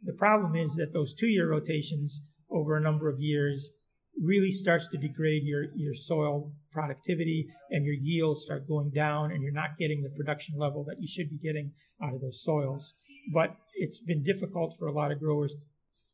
The 0.04 0.12
problem 0.12 0.54
is 0.54 0.76
that 0.76 0.92
those 0.92 1.14
two 1.14 1.26
year 1.26 1.50
rotations 1.50 2.20
over 2.50 2.76
a 2.76 2.80
number 2.80 3.08
of 3.08 3.20
years 3.20 3.70
really 4.22 4.50
starts 4.50 4.88
to 4.88 4.98
degrade 4.98 5.44
your, 5.44 5.66
your 5.76 5.94
soil 5.94 6.52
productivity 6.72 7.46
and 7.70 7.84
your 7.84 7.94
yields 7.94 8.42
start 8.42 8.66
going 8.66 8.90
down 8.90 9.30
and 9.30 9.42
you're 9.42 9.52
not 9.52 9.78
getting 9.78 10.02
the 10.02 10.10
production 10.16 10.54
level 10.58 10.84
that 10.84 10.96
you 11.00 11.06
should 11.06 11.30
be 11.30 11.38
getting 11.38 11.70
out 12.02 12.14
of 12.14 12.20
those 12.20 12.42
soils. 12.42 12.94
But 13.32 13.54
it's 13.74 14.00
been 14.00 14.24
difficult 14.24 14.74
for 14.78 14.88
a 14.88 14.92
lot 14.92 15.12
of 15.12 15.20
growers 15.20 15.54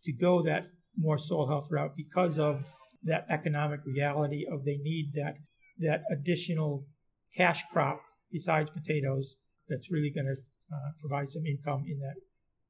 to 0.04 0.12
go 0.12 0.42
that 0.42 0.66
more 0.96 1.18
soil 1.18 1.46
health 1.46 1.68
route 1.70 1.94
because 1.96 2.38
of 2.38 2.72
that 3.04 3.26
economic 3.30 3.80
reality 3.84 4.46
of 4.50 4.64
they 4.64 4.78
need 4.82 5.12
that 5.14 5.34
that 5.80 6.02
additional 6.12 6.86
cash 7.36 7.64
crop 7.72 8.00
besides 8.30 8.70
potatoes 8.70 9.36
that's 9.68 9.90
really 9.90 10.10
going 10.10 10.26
to 10.26 10.36
uh, 10.74 10.90
provide 11.00 11.28
some 11.28 11.44
income 11.46 11.84
in 11.88 11.98
that 11.98 12.14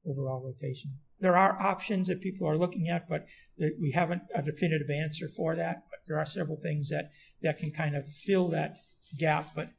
overall 0.07 0.43
rotation 0.45 0.93
there 1.25 1.37
are 1.37 1.59
options 1.61 2.09
that 2.09 2.21
people 2.21 2.47
are 2.47 2.59
looking 2.59 2.89
at, 2.89 3.09
but 3.09 3.25
we 3.81 3.93
haven't 3.93 4.23
a 4.35 4.43
definitive 4.43 4.91
answer 4.91 5.27
for 5.29 5.57
that. 5.57 5.85
But 5.91 6.01
there 6.07 6.19
are 6.19 6.27
several 6.27 6.59
things 6.63 6.91
that, 6.91 7.11
that 7.43 7.59
can 7.59 7.71
kind 7.71 7.97
of 7.97 8.07
fill 8.09 8.49
that 8.49 8.77
gap, 9.19 9.51
but 9.55 9.71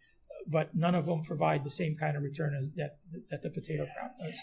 but 0.47 0.75
none 0.75 0.93
of 0.93 1.07
them 1.07 1.23
provide 1.23 1.63
the 1.63 1.71
same 1.71 1.95
kind 1.99 2.15
of 2.15 2.23
return 2.23 2.55
as 2.55 2.69
that 2.75 2.97
that 3.29 3.41
the 3.43 3.49
potato 3.49 3.85
crop 3.97 4.11
does. 4.19 4.37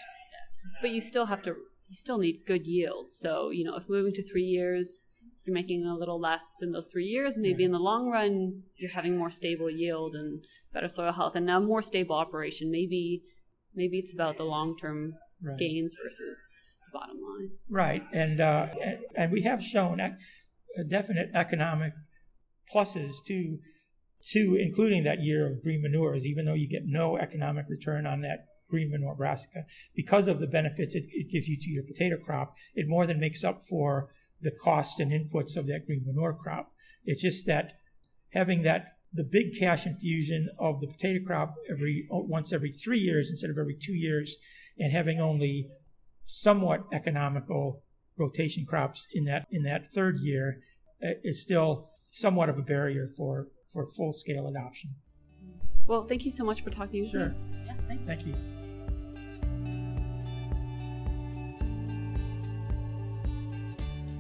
But 0.81 0.91
you 0.91 1.01
still 1.01 1.27
have 1.27 1.43
to 1.43 1.51
you 1.89 1.97
still 1.97 2.19
need 2.19 2.43
good 2.47 2.67
yield. 2.67 3.13
So 3.13 3.51
you 3.51 3.65
know 3.65 3.77
if 3.77 3.89
moving 3.89 4.13
to 4.15 4.29
three 4.29 4.45
years, 4.45 5.05
you're 5.45 5.55
making 5.55 5.85
a 5.85 5.97
little 5.97 6.21
less 6.21 6.59
in 6.61 6.71
those 6.71 6.87
three 6.87 7.07
years. 7.07 7.37
Maybe 7.37 7.65
in 7.65 7.73
the 7.73 7.79
long 7.79 8.11
run, 8.11 8.63
you're 8.77 8.93
having 8.93 9.17
more 9.17 9.31
stable 9.31 9.71
yield 9.71 10.15
and 10.15 10.45
better 10.73 10.89
soil 10.89 11.13
health, 11.13 11.35
and 11.35 11.47
now 11.47 11.59
more 11.59 11.83
stable 11.83 12.15
operation. 12.15 12.71
Maybe 12.71 13.23
maybe 13.75 13.99
it's 13.99 14.15
about 14.15 14.37
the 14.37 14.45
long 14.45 14.77
term 14.77 15.15
right. 15.43 15.59
gains 15.59 15.95
versus 16.03 16.59
the 16.87 16.99
bottom 16.99 17.17
line. 17.17 17.51
Right, 17.69 18.03
and 18.13 18.41
uh, 18.41 18.67
and 19.17 19.33
we 19.33 19.43
have 19.43 19.63
shown 19.63 20.01
definite 20.89 21.31
economic 21.35 21.93
pluses 22.75 23.15
to 23.27 23.59
to 24.31 24.57
including 24.61 25.05
that 25.05 25.21
year 25.21 25.47
of 25.47 25.63
green 25.63 25.83
manures, 25.83 26.25
even 26.27 26.45
though 26.45 26.55
you 26.55 26.69
get 26.69 26.87
no 26.87 27.17
economic 27.17 27.67
return 27.69 28.07
on 28.07 28.21
that 28.23 28.47
green 28.71 28.91
manure 28.91 29.15
brassica, 29.15 29.65
because 29.95 30.29
of 30.29 30.41
the 30.41 30.47
benefits 30.47 30.95
it, 30.95 31.05
it 31.11 31.31
gives 31.31 31.49
you 31.49 31.57
to 31.59 31.71
your 31.71 31.83
potato 31.83 32.17
crop, 32.17 32.55
it 32.75 32.89
more 32.89 33.07
than 33.07 33.21
makes 33.21 33.45
up 33.45 33.63
for 33.63 34.09
the 34.41 34.51
costs 34.51 34.99
and 34.99 35.13
inputs 35.13 35.57
of 35.57 35.67
that 35.67 35.87
green 35.87 36.03
manure 36.07 36.33
crop. 36.33 36.73
It's 37.05 37.23
just 37.23 37.47
that 37.47 37.73
having 38.31 38.63
that 38.63 38.97
the 39.13 39.25
big 39.25 39.59
cash 39.59 39.85
infusion 39.85 40.49
of 40.59 40.81
the 40.81 40.87
potato 40.87 41.23
crop 41.25 41.55
every 41.71 42.07
once 42.11 42.53
every 42.53 42.73
three 42.73 42.99
years 42.99 43.29
instead 43.31 43.51
of 43.51 43.59
every 43.59 43.77
two 43.79 43.93
years, 43.93 44.37
and 44.79 44.93
having 44.93 45.21
only 45.21 45.69
somewhat 46.25 46.83
economical 46.93 47.83
rotation 48.19 48.65
crops 48.67 49.07
in 49.13 49.25
that 49.25 49.47
in 49.51 49.63
that 49.63 49.93
third 49.93 50.19
year 50.21 50.59
uh, 51.03 51.09
is 51.25 51.43
still 51.43 51.91
somewhat 52.11 52.49
of 52.49 52.59
a 52.59 52.63
barrier 52.63 53.09
for 53.17 53.49
for 53.73 53.91
full 53.91 54.13
scale 54.13 54.47
adoption. 54.47 54.95
Well, 55.87 56.07
thank 56.07 56.25
you 56.25 56.31
so 56.31 56.45
much 56.45 56.63
for 56.63 56.71
talking 56.71 57.11
sure. 57.11 57.31
me. 57.31 57.35
Yeah, 57.67 57.73
thanks. 57.89 58.05
Thank 58.05 58.27
you. 58.27 58.35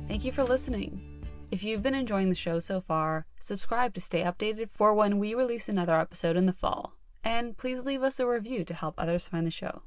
Thank 0.09 0.25
you 0.25 0.33
for 0.33 0.45
listening. 0.45 1.23
If 1.51 1.63
you've 1.63 1.83
been 1.83 1.95
enjoying 1.95 2.29
the 2.29 2.35
show 2.35 2.61
so 2.61 2.81
far, 2.81 3.27
subscribe 3.41 3.95
to 3.95 4.01
stay 4.01 4.23
updated 4.23 4.71
for 4.73 4.95
when 4.95 5.19
we 5.19 5.35
release 5.35 5.69
another 5.69 5.99
episode 5.99 6.37
in 6.37 6.47
the 6.47 6.53
fall. 6.53 6.95
And 7.23 7.57
please 7.57 7.81
leave 7.81 8.03
us 8.03 8.19
a 8.19 8.27
review 8.27 8.65
to 8.65 8.75
help 8.75 8.95
others 8.99 9.29
find 9.29 9.47
the 9.47 9.51
show. 9.51 9.83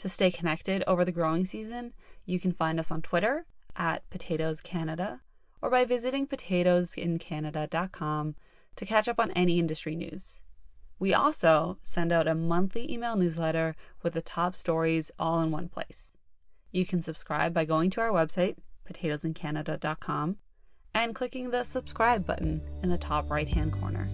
To 0.00 0.08
stay 0.08 0.30
connected 0.30 0.82
over 0.86 1.04
the 1.04 1.12
growing 1.12 1.44
season, 1.44 1.92
you 2.24 2.40
can 2.40 2.52
find 2.52 2.80
us 2.80 2.90
on 2.90 3.02
Twitter 3.02 3.44
at 3.76 4.08
Potatoes 4.08 4.62
Canada 4.62 5.20
or 5.60 5.68
by 5.68 5.84
visiting 5.84 6.26
potatoesincanada.com 6.26 8.34
to 8.76 8.86
catch 8.86 9.08
up 9.08 9.20
on 9.20 9.30
any 9.32 9.58
industry 9.58 9.94
news. 9.94 10.40
We 10.98 11.12
also 11.12 11.76
send 11.82 12.12
out 12.12 12.26
a 12.26 12.34
monthly 12.34 12.90
email 12.90 13.14
newsletter 13.14 13.76
with 14.02 14.14
the 14.14 14.22
top 14.22 14.56
stories 14.56 15.10
all 15.18 15.42
in 15.42 15.50
one 15.50 15.68
place. 15.68 16.14
You 16.72 16.86
can 16.86 17.02
subscribe 17.02 17.52
by 17.52 17.66
going 17.66 17.90
to 17.90 18.00
our 18.00 18.08
website, 18.08 18.56
potatoesincanada.com, 18.90 20.38
and 20.94 21.14
clicking 21.14 21.50
the 21.50 21.64
subscribe 21.64 22.24
button 22.24 22.62
in 22.82 22.88
the 22.88 22.96
top 22.96 23.30
right 23.30 23.48
hand 23.48 23.78
corner. 23.78 24.06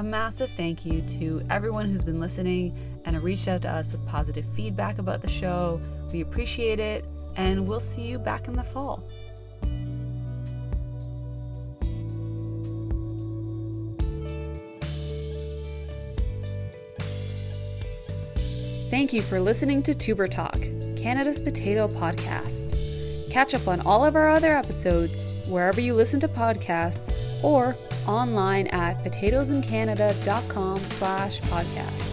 A 0.00 0.02
massive 0.02 0.50
thank 0.56 0.86
you 0.86 1.02
to 1.18 1.42
everyone 1.50 1.86
who's 1.90 2.02
been 2.02 2.20
listening 2.20 2.74
and 3.04 3.22
reached 3.22 3.48
out 3.48 3.60
to 3.60 3.70
us 3.70 3.92
with 3.92 4.06
positive 4.06 4.46
feedback 4.56 4.98
about 4.98 5.20
the 5.20 5.28
show. 5.28 5.78
We 6.10 6.22
appreciate 6.22 6.80
it, 6.80 7.04
and 7.36 7.68
we'll 7.68 7.80
see 7.80 8.06
you 8.06 8.18
back 8.18 8.48
in 8.48 8.56
the 8.56 8.64
fall. 8.64 9.04
Thank 18.88 19.12
you 19.12 19.20
for 19.20 19.38
listening 19.38 19.82
to 19.82 19.92
Tuber 19.92 20.28
Talk, 20.28 20.62
Canada's 20.96 21.38
potato 21.38 21.88
podcast. 21.88 23.30
Catch 23.30 23.52
up 23.52 23.68
on 23.68 23.82
all 23.82 24.06
of 24.06 24.16
our 24.16 24.30
other 24.30 24.56
episodes 24.56 25.22
wherever 25.46 25.82
you 25.82 25.92
listen 25.92 26.20
to 26.20 26.28
podcasts 26.28 27.44
or 27.44 27.76
online 28.06 28.66
at 28.68 28.98
potatoesincanada.com 28.98 30.76
slash 30.78 31.40
podcast. 31.42 32.09